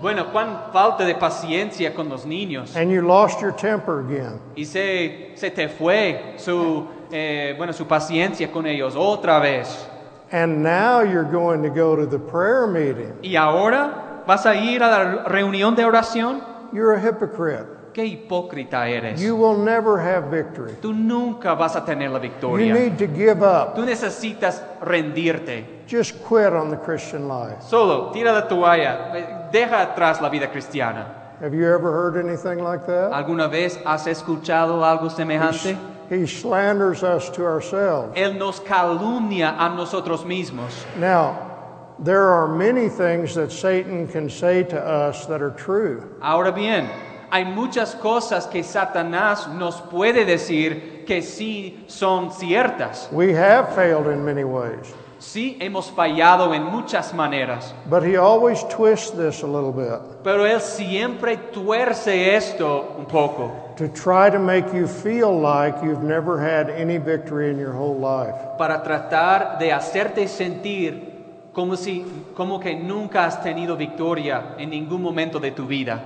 [0.03, 2.75] Bueno, cuán falta de paciencia con los niños.
[2.77, 4.41] and you lost your temper again.
[4.57, 9.89] Y se, se te fue su, eh, bueno, su paciencia con ellos otra vez.
[10.33, 13.13] And now you're going to go to the prayer meeting.
[13.23, 16.43] ¿Y ahora vas a ir a la reunión de oración?
[16.73, 17.67] You're a hypocrite.
[17.93, 19.21] Qué hipócrita eres.
[19.21, 20.73] You will never have victory.
[20.81, 22.73] Tú nunca vas a tener la You victoria.
[22.75, 23.75] need to give up.
[23.77, 25.83] Tú necesitas rendirte.
[25.87, 27.61] Just quit on the Christian life.
[27.69, 31.07] Solo tira la toalla, deja atrás la vida cristiana.
[31.41, 33.13] Have you ever heard anything like that?
[33.13, 35.77] ¿Alguna vez has escuchado algo semejante?
[36.09, 38.17] He slanders us to ourselves.
[38.17, 40.73] Él nos calumnia a nosotros mismos.
[40.99, 46.17] Now, there are many things that Satan can say to us that are true.
[46.21, 46.89] Ahora bien,
[47.31, 53.11] hay muchas cosas que Satanás nos puede decir que sí son ciertas.
[53.11, 54.93] We have failed in many ways,
[55.23, 60.45] Sí hemos fallado en muchas maneras, but he always twists this a little bit pero
[60.45, 66.41] Él siempre tuerce esto un poco to try to make you feel like you've never
[66.41, 68.35] had any victory in your whole life.
[68.59, 72.05] para tratar de hacerte sentir como, si,
[72.35, 76.03] como que nunca has tenido victoria en ningún momento de tu vida.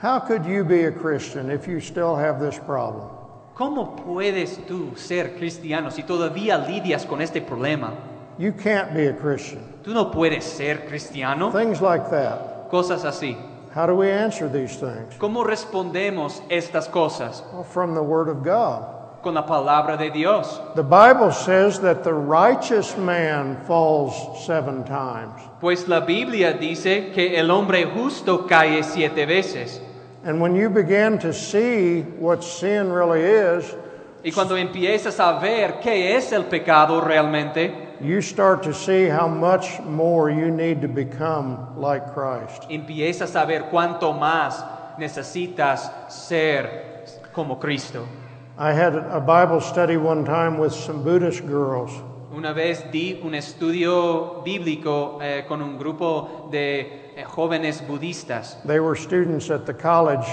[0.00, 3.08] How could you be a Christian if you still have this problem?
[3.54, 7.92] ¿Cómo puedes tú ser cristiano si todavía lidias con este problema?
[8.40, 9.62] You can't be a Christian.
[9.84, 11.52] Tú no puedes ser cristiano.
[11.52, 12.70] Things like that.
[12.70, 13.36] Cosas así.
[13.72, 15.12] How do we answer these things?
[15.18, 17.42] ¿Cómo respondemos estas cosas?
[17.52, 19.22] Well, from the Word of God.
[19.22, 20.58] Con la palabra de Dios.
[20.74, 25.38] The Bible says that the righteous man falls seven times.
[25.60, 29.80] Pues la Biblia dice que el hombre justo cae siete veces.
[30.24, 33.74] And when you begin to see what sin really is,
[34.22, 39.26] Y cuando empiezas a ver qué es el pecado realmente, you start to see how
[39.26, 42.64] much more you need to become like Christ.
[42.68, 44.64] empiezas a ver cuánto más
[44.98, 48.06] necesitas ser como Cristo.
[48.58, 51.90] I had a Bible study one time with some Buddhist girls,
[52.32, 58.56] Una vez di un estudio bíblico eh, con un grupo de eh, jóvenes budistas.
[58.66, 60.26] They were students at the college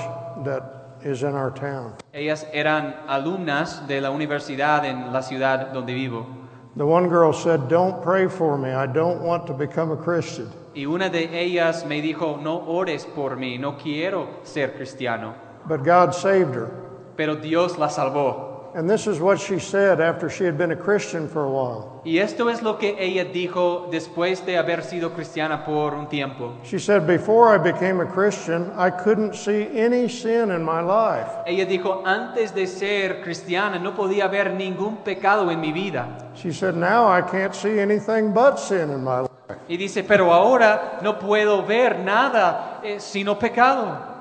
[0.44, 0.77] that
[1.08, 1.96] is in our town.
[2.14, 6.28] Ellas eran alumnas de la universidad en la ciudad donde vivo.
[6.76, 8.70] The one girl said, Don't pray for me.
[8.70, 10.52] I don't want to become a Christian.
[10.76, 15.34] Y una de ellas me dijo, no ores por mí, no quiero ser cristiano.
[15.68, 16.70] But God saved her.
[17.16, 18.57] Pero Dios la salvó.
[18.78, 22.00] And this is what she said after she had been a Christian for a while.
[22.06, 26.54] Y esto es lo que ella dijo después de haber sido cristiana por un tiempo.
[26.64, 31.28] She said, Before I became a Christian, I couldn't see any sin in my life.
[31.48, 36.30] Ella dijo, antes de ser cristiana no podía ver ningún pecado en mi vida.
[36.36, 39.32] She said, Now I can't see anything but sin in my life.
[39.68, 44.17] Y dice, pero ahora no puedo ver nada eh, sino pecado.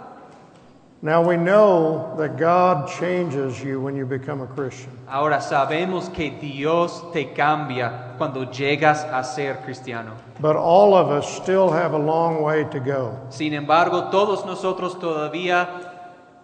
[1.07, 4.91] Now we know that God changes you when you become a Christian.
[5.07, 10.15] Ahora sabemos que Dios te cambia cuando llegas a ser cristiano.
[10.41, 13.17] But all of us still have a long way to go.
[13.31, 15.69] Sin embargo, todos nosotros todavía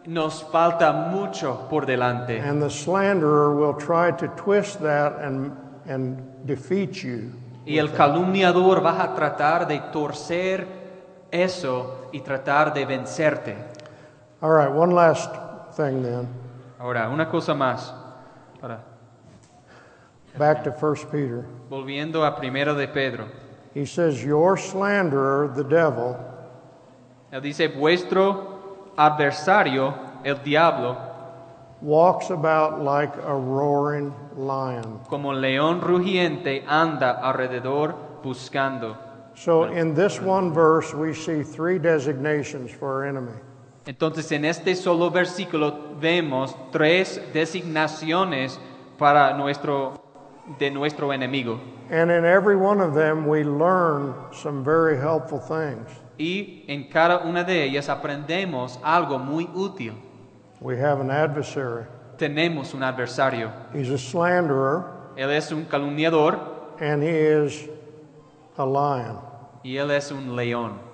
[0.06, 2.38] nos falta mucho por delante.
[2.38, 5.56] And the slanderer will try to twist that and,
[5.88, 7.32] and defeat you.
[7.66, 10.68] Y el calumniador va a tratar de torcer
[11.32, 13.71] eso y tratar de vencerte.
[14.42, 15.30] All right, one last
[15.76, 16.28] thing then.
[16.80, 17.92] Ahora, una cosa más.
[18.60, 18.80] Para-
[20.36, 21.44] Back to 1 Peter.
[21.70, 23.28] volviendo a primero de Pedro.
[23.74, 26.16] He says, Your slanderer, the devil,
[27.32, 29.94] Él dice, vuestro adversario,
[30.24, 30.96] el diablo,
[31.80, 35.00] walks about like a roaring lion.
[35.08, 38.96] como león rugiente, anda alrededor buscando.
[39.34, 43.32] So in this one verse, we see three designations for our enemy.
[43.86, 48.60] Entonces, en este solo versículo vemos tres designaciones
[48.98, 49.94] para nuestro
[50.58, 51.60] de nuestro enemigo.
[51.90, 55.88] And in every one of them, we learn some very helpful things.
[56.18, 59.94] Y en cada una de ellas aprendemos algo muy útil.
[60.60, 61.86] We have an adversary.
[62.18, 63.50] Tenemos un adversario.
[63.74, 64.84] He's a slanderer,
[65.16, 66.38] Él es un calumniador
[66.80, 67.68] and he is
[68.56, 69.18] a lion.
[69.64, 70.91] y él es un león.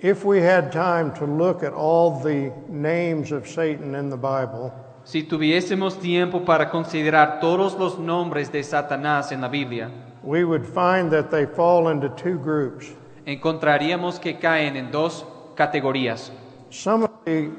[0.00, 4.72] If we had time to look at all the names of Satan in the Bible,
[5.04, 9.90] Si tuviésemos tiempo para considerar todos los nombres de Satanás en la Biblia,
[10.22, 12.94] we would find that they fall into two groups.
[13.26, 15.24] encontraríamos que caen en dos
[15.56, 16.30] categorías.
[16.70, 17.50] Some of the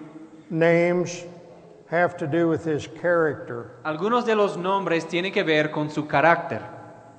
[0.49, 1.25] names
[1.89, 3.71] have to do with his character.
[3.83, 6.61] Algunos de los nombres tienen que ver con su carácter.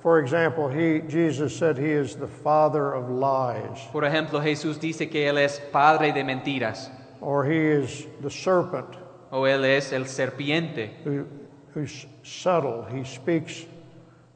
[0.01, 5.09] For example, he, Jesus said he is the father of lies, Por ejemplo, Jesús dice
[5.09, 6.89] que Él es padre de mentiras,
[7.21, 8.97] or he is the serpent
[9.31, 11.25] o Él es el serpiente, who,
[11.73, 12.85] who's subtle.
[12.91, 13.65] He speaks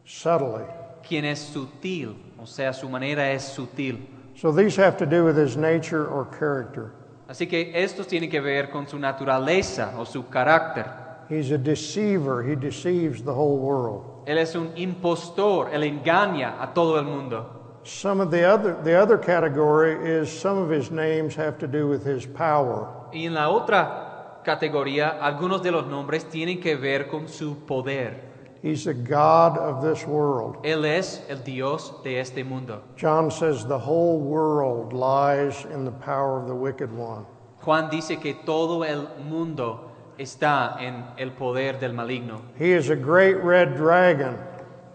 [0.06, 0.64] subtly.
[1.08, 4.00] quien es sutil, o sea, su manera es sutil.
[4.36, 6.92] So these have to do with his nature or character.
[7.28, 10.86] Así que estos tienen que ver con su naturaleza o su carácter.
[11.30, 14.15] He's a deceiver, he deceives the whole world.
[14.26, 17.82] Él es un impostor, Él engaña a todo el mundo.
[17.84, 21.88] Some of the other, the other category is some of his names have to do
[21.88, 22.90] with his power.
[23.14, 28.34] Y en la otra categoría, algunos de los nombres tienen que ver con su poder.
[28.64, 30.58] He's the God of this world.
[30.64, 32.82] Él es el Dios de este mundo.
[32.96, 37.28] John says the whole world lies in the power of the wicked one.
[37.62, 42.42] Juan dice que todo el mundo está en el poder del maligno.
[42.58, 44.38] He is a great red dragon.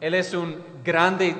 [0.01, 1.35] Él es un grande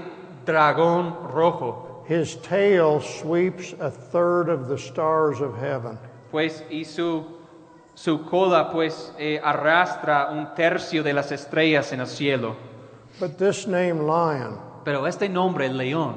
[0.45, 5.97] dragón rojo, His tail sweeps a third of the stars of heaven.
[6.31, 7.25] pues y su,
[7.95, 12.57] su cola pues eh, arrastra un tercio de las estrellas en el cielo.
[13.21, 16.17] But this name, lion, Pero este nombre, león,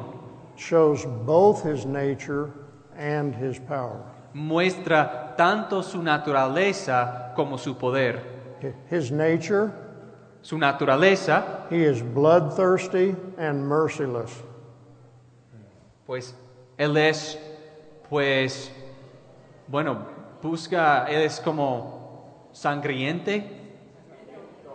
[0.56, 2.52] shows both his nature
[2.98, 4.02] and his power.
[4.34, 8.22] muestra tanto su naturaleza como su poder.
[8.90, 9.72] His nature,
[10.42, 14.44] Su naturaleza, he is bloodthirsty and merciless.
[16.06, 16.36] pues
[16.78, 17.40] él es,
[18.10, 18.70] pues,
[19.68, 20.00] bueno,
[20.42, 23.50] busca, él es como sangriente,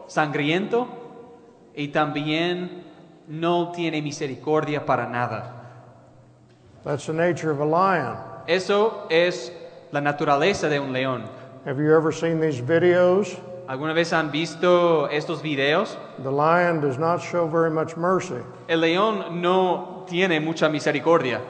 [0.06, 0.88] sangriento,
[1.74, 2.84] y también
[3.28, 5.54] no tiene misericordia para nada.
[6.82, 8.16] That's the nature of a lion.
[8.46, 9.52] Eso es
[9.92, 11.24] la naturaleza de un león.
[11.64, 13.36] Have you ever seen these videos?
[13.68, 15.96] ¿Alguna vez han visto estos videos?
[16.22, 18.40] The lion does not show very much mercy.
[18.68, 21.40] El león no tiene mucha misericordia.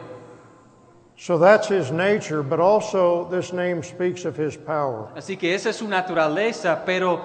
[1.17, 5.09] So that's his nature, but also this name speaks of his power.
[5.17, 7.21] Así que esa es su naturaleza, pero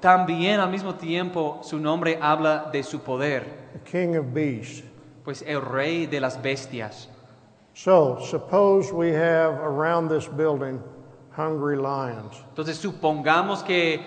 [0.00, 4.82] también al mismo tiempo su nombre habla de su poder, The king of beasts.
[5.24, 7.08] pues el rey de las bestias.
[7.74, 10.80] So suppose we have around this building
[11.36, 12.42] hungry lions.
[12.48, 14.00] Entonces supongamos que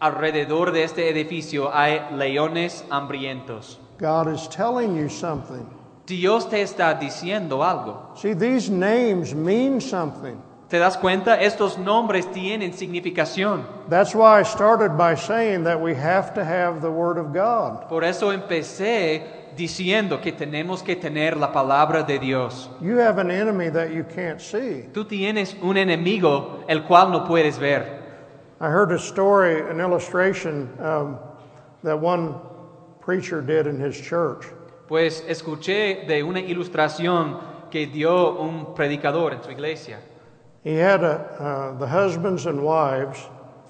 [0.00, 3.78] alrededor de este edificio hay leones hambrientos.
[3.98, 5.66] God is telling you something.
[6.06, 8.16] Dios te está diciendo algo.
[8.16, 10.36] See, these names mean something.
[10.68, 11.40] ¿Te das cuenta?
[11.40, 13.66] Estos nombres tienen significación.
[13.88, 17.88] That's why I started by saying that we have to have the Word of God.
[17.88, 22.70] Por eso empecé diciendo que tenemos que tener la palabra de Dios.
[22.80, 24.88] You have an enemy that you can't see.
[24.92, 28.00] Tú tienes un enemigo el cual no puedes ver.
[28.60, 31.18] I heard a story, an illustration um,
[31.82, 32.34] that one
[33.00, 34.46] preacher did in his church.
[34.88, 39.98] Pues escuché de una ilustración que dio un predicador en su iglesia.
[40.64, 43.18] He had a, uh, the husbands and wives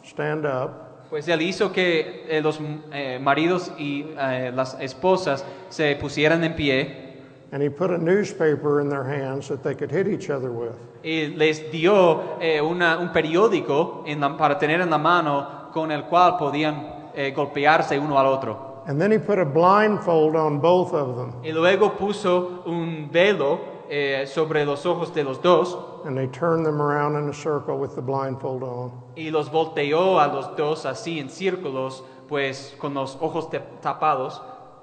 [0.04, 2.60] stand up, Pues él hizo que eh, los
[2.92, 7.10] eh, maridos y eh, las esposas se pusieran en pie
[7.52, 10.70] and he put a newspaper in their hands that they could hit each other with.
[11.02, 12.20] y les dio
[12.62, 17.98] una- un periódico en la- para tener en la mano con el cual podían golpearse
[17.98, 18.84] uno al otro.
[18.86, 23.58] And then he put a blindfold on both of them, Y luego puso un velo
[23.90, 25.76] eh, sobre los ojos de los dos
[26.06, 28.92] and they turned them around in a circle with the blindfold on.
[29.16, 33.48] y los volteó a los dos así en círculos, pues con los ojos
[33.82, 34.40] tapados.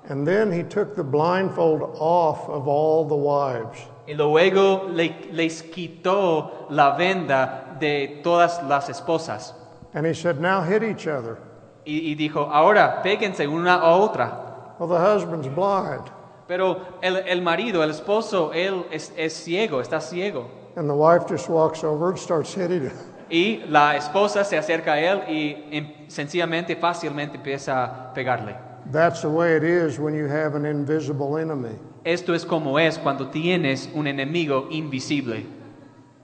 [0.10, 3.80] And then he took the blindfold off of all the wives.
[4.08, 9.54] Y luego le- les quitó la venda de todas las esposas.
[9.94, 11.38] And he said, Now hit each other.
[11.86, 14.76] Y, y dijo, ahora péguense una a otra.
[14.80, 16.04] Well, the husband's blind,
[16.48, 20.48] Pero el, el marido, el esposo, él es, es ciego, está ciego.
[20.76, 22.92] and the wife just walks over and starts hitting him.
[23.30, 28.56] Y la esposa se acerca a él y em- sencillamente, fácilmente empieza a pegarle.
[28.92, 31.76] That's the way it is when you have an invisible enemy.
[32.06, 35.46] Esto es como es cuando tienes un enemigo invisible.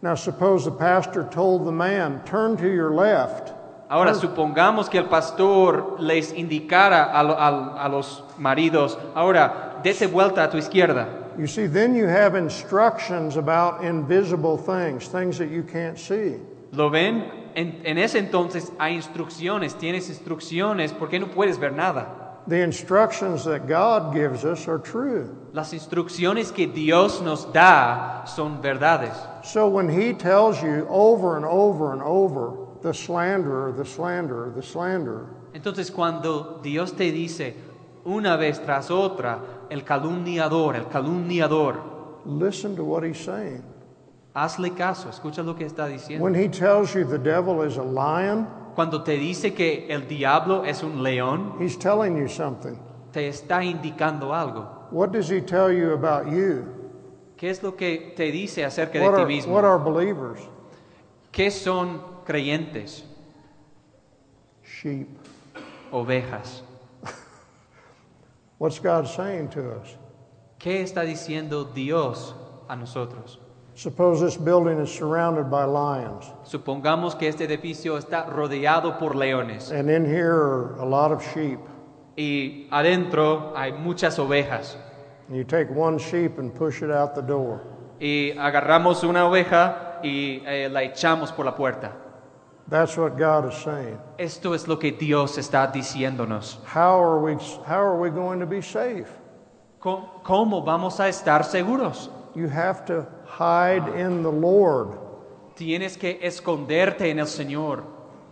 [0.02, 3.52] Now, suppose the pastor told the man, Turn to your left.
[3.94, 10.44] Ahora, supongamos que el pastor les indicara a, al- a los maridos, ahora, dese vuelta
[10.44, 11.08] a tu izquierda.
[11.38, 16.38] You see, then you have instructions about invisible things, things that you can't see.
[16.72, 17.24] ¿Lo ven?
[17.54, 22.40] En, en ese entonces hay instrucciones, tienes instrucciones porque no puedes ver nada.
[22.48, 25.30] The instructions that God gives us are true.
[25.54, 29.14] Las instrucciones que Dios nos da son verdades.
[29.44, 34.62] So when He tells you over and over and over, the slanderer, the slanderer, the
[34.62, 37.56] slanderer, Entonces cuando Dios te dice
[38.06, 39.40] una vez tras otra,
[39.70, 41.76] el calumniador, el calumniador,
[42.26, 43.64] listen to what He's saying.
[44.36, 46.22] hazle caso, escucha lo que está diciendo.
[46.24, 50.66] When He tells you the devil is a lion, Cuando te dice que el diablo
[50.66, 52.78] es un león, He's telling you something.
[53.12, 54.88] te está indicando algo.
[54.92, 56.66] What does He tell you about you?
[57.38, 59.54] ¿Qué es lo que te dice acerca What de ti are, mismo?
[59.54, 60.40] what are believers?
[61.32, 63.04] ¿Qué son creyentes?
[64.64, 65.08] Sheep.
[65.92, 66.62] Ovejas.
[68.58, 69.98] What's God saying to us?
[70.60, 72.34] ¿Qué está diciendo Dios
[72.70, 73.38] a nosotros?
[73.76, 79.72] Suppose this building is surrounded by lions, Supongamos que este edificio está rodeado por leones
[79.72, 81.60] and in here are a lot of sheep.
[82.16, 84.78] y adentro hay muchas ovejas.
[85.30, 87.62] You take one sheep and push it out the door.
[88.00, 91.92] Y agarramos una oveja y eh, la echamos por la puerta.
[92.74, 94.00] That's what God is saying.
[94.18, 96.58] Esto es lo que Dios está diciéndonos.
[96.66, 97.36] How are we,
[97.68, 99.08] how are we going to be safe?
[99.80, 102.10] ¿Cómo, vamos a estar seguros?
[102.34, 104.98] You have to hide in the Lord.
[105.56, 107.84] Tienes que esconderte en el Señor.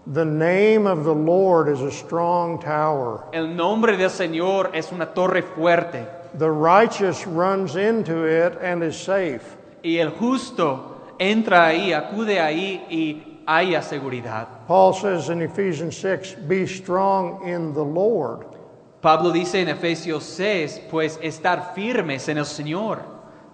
[0.08, 3.26] The name of the Lord is a strong tower.
[3.34, 8.98] El nombre del Señor es una torre fuerte The righteous runs into it and is
[8.98, 9.56] safe.
[9.84, 14.48] y el justo entra ahí, acude ahí y haya seguridad.
[14.68, 18.46] Paul says in Ephesians 6 Be strong in the Lord.
[19.02, 23.04] Pablo dice en Efesios 6, pues estar firmes en el Señor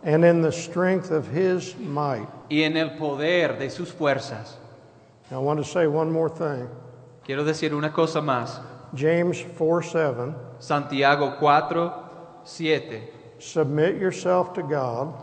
[0.03, 2.27] and in the strength of his might.
[2.49, 4.55] y en el poder de sus fuerzas.
[5.31, 6.69] Now, I want to say one more thing.
[7.25, 8.59] Quiero decir una cosa más.
[8.95, 11.93] James 4 7 Santiago 4,
[12.43, 13.01] 7.
[13.39, 15.13] Submit yourself to God,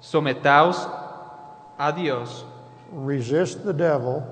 [0.00, 0.76] Sometaos
[1.78, 2.44] a Dios,
[2.92, 4.24] resist the devil,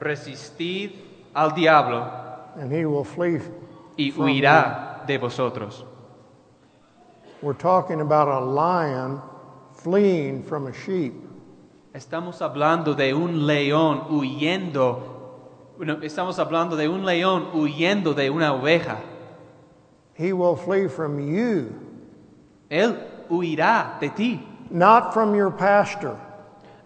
[0.00, 0.92] resistid
[1.34, 2.26] al diablo
[2.56, 3.40] and he will flee.
[3.98, 5.84] y from huirá de vosotros.
[7.42, 9.20] We're talking about a lion
[9.74, 11.14] fleeing from a sheep.
[11.94, 15.14] Estamos hablando de un león huyendo.
[15.76, 18.98] bueno, estamos hablando de un león huyendo de una oveja.
[20.14, 21.74] He will flee from you,
[22.70, 24.40] Él huirá de ti.
[24.70, 26.18] not from your pastor,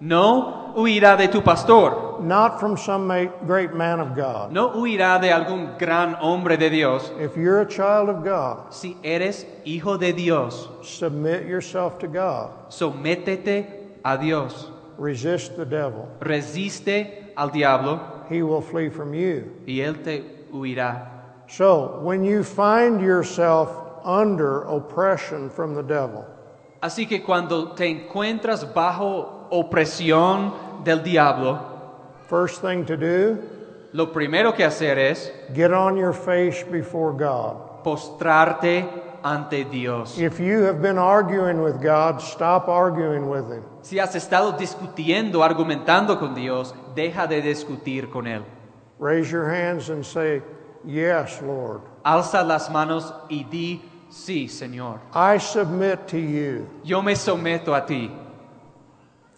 [0.00, 2.08] No huirá de tu pastor.
[2.22, 3.08] not from some
[3.46, 4.52] great man of God.
[4.52, 7.10] No huirá de algún gran hombre de Dios.
[7.18, 12.50] If you're a child of God, Si eres hijo de Dios, submit yourself to God,
[12.70, 13.66] sométete
[14.04, 14.68] a Dios.
[14.98, 16.08] resist the devil.
[16.20, 19.50] Resiste al diablo He will flee from you.
[19.66, 20.22] y él te
[20.52, 21.06] huirá.
[21.48, 23.70] So, when you find yourself
[24.04, 26.24] under oppression from the devil,
[26.82, 31.60] Así que cuando te encuentras bajo opresión del diablo,
[32.28, 33.38] first thing to do,
[33.92, 37.82] lo primero que hacer es get on your face before God.
[37.82, 38.88] postrarte
[39.22, 40.18] ante Dios.
[40.18, 43.62] If you have been arguing with God, stop arguing with Him.
[43.82, 48.44] Si has estado discutiendo, argumentando con Dios, deja de discutir con Él.
[48.98, 50.42] Raise your hands and say,
[50.84, 51.82] Yes, Lord.
[52.04, 55.00] Alza las manos y di, sí, Señor.
[55.12, 56.66] I submit to you.
[56.82, 58.10] Yo me someto a ti.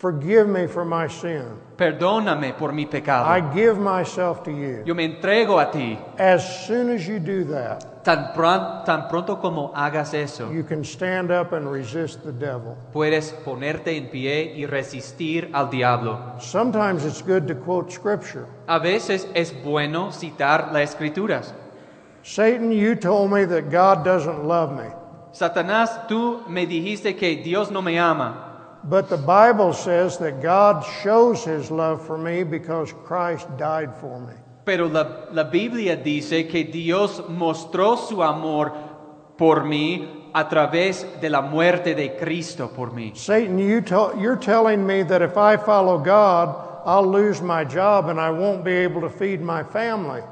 [0.02, 1.44] Forgive me for my sin.
[1.76, 3.24] Perdóname por mi pecado.
[3.28, 4.82] I give myself to you.
[4.84, 5.96] Yo me entrego a ti.
[6.18, 10.82] As soon as you do that, Tan, pron- tan pronto como hagas eso, you can
[10.82, 12.76] stand up and resist the devil.
[12.92, 16.18] puedes ponerte en pie y resistir al diablo.
[16.40, 18.46] Sometimes it's good to quote scripture.
[18.66, 21.54] A veces es bueno citar las escrituras.
[22.24, 24.90] Satan, you told me that God doesn't love me.
[25.32, 28.51] Satanás, tú me dijiste que Dios no me ama,
[28.84, 34.18] But the Bible says that God shows his love for me because Christ died for
[34.18, 34.34] me.
[34.64, 38.72] pero la, la Biblia dice que Dios mostró su amor
[39.36, 43.12] por mí a través de la muerte de Cristo por mí.
[43.14, 43.82] Satan, you
[44.18, 46.54] you're telling me that if I follow God,
[46.84, 50.22] I'll lose my job and I won't be able to feed my family.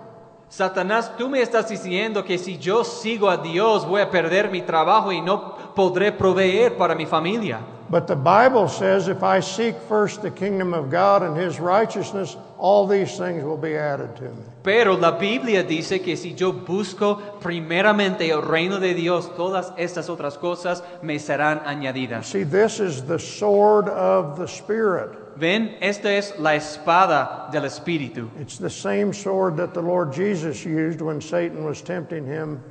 [0.49, 4.63] Satanás, tú me estás diciendo que si yo sigo a Dios voy a perder mi
[4.63, 7.61] trabajo y no podré proveer para mi familia.
[7.91, 12.37] But the Bible says if I seek first the kingdom of God and his righteousness,
[12.57, 14.43] all these things will be added to me.
[14.63, 20.09] Pero la Biblia dice que si yo busco primeramente el reino de Dios, todas estas
[20.09, 22.27] otras cosas me serán añadidas.
[22.27, 25.19] See, this is the sword of the Spirit.
[25.37, 28.29] Ven, esta es la espada del Espíritu.
[28.39, 32.63] It's the same sword that the Lord Jesus used when Satan was tempting him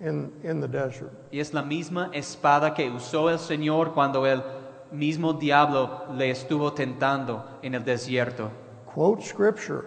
[0.00, 1.10] in, in the desert.
[1.32, 4.59] Y es la misma espada que usó el Señor cuando el
[4.92, 8.50] mismo diablo le estuvo tentando en el desierto.
[8.86, 9.84] Quote scripture,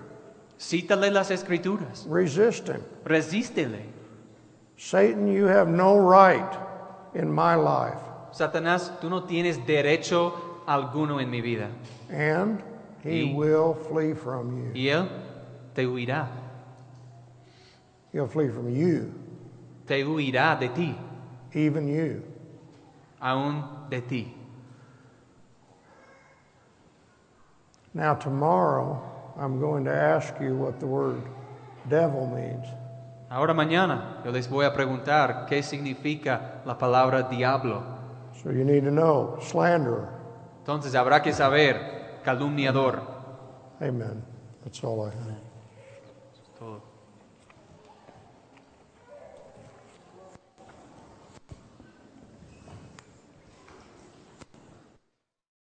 [0.58, 2.82] Cítale las escrituras, resist him.
[3.04, 3.82] resístele.
[4.78, 6.50] Satan, you have no right
[7.14, 8.00] in my life.
[8.32, 10.34] Satanás, tú no tienes derecho
[10.66, 11.68] alguno en mi vida.
[12.10, 12.62] And
[13.04, 14.72] he Y- will flee from you.
[14.74, 15.08] Y Él
[15.76, 16.28] te huirá,
[18.14, 19.12] He'll flee from you,
[19.88, 20.96] te huirá de ti,
[21.54, 22.22] even you.
[23.20, 24.34] aún de ti.
[27.94, 29.02] Now, tomorrow,
[29.38, 31.22] I'm going to ask you what the word
[31.90, 32.66] devil means.
[33.30, 37.84] Ahora mañana yo les voy a preguntar qué significa la palabra diablo.
[38.44, 40.10] So you need to know slanderer.
[40.60, 43.02] Entonces habrá que saber, calumniador.
[43.82, 44.24] Amen.
[44.64, 45.43] That's all I have.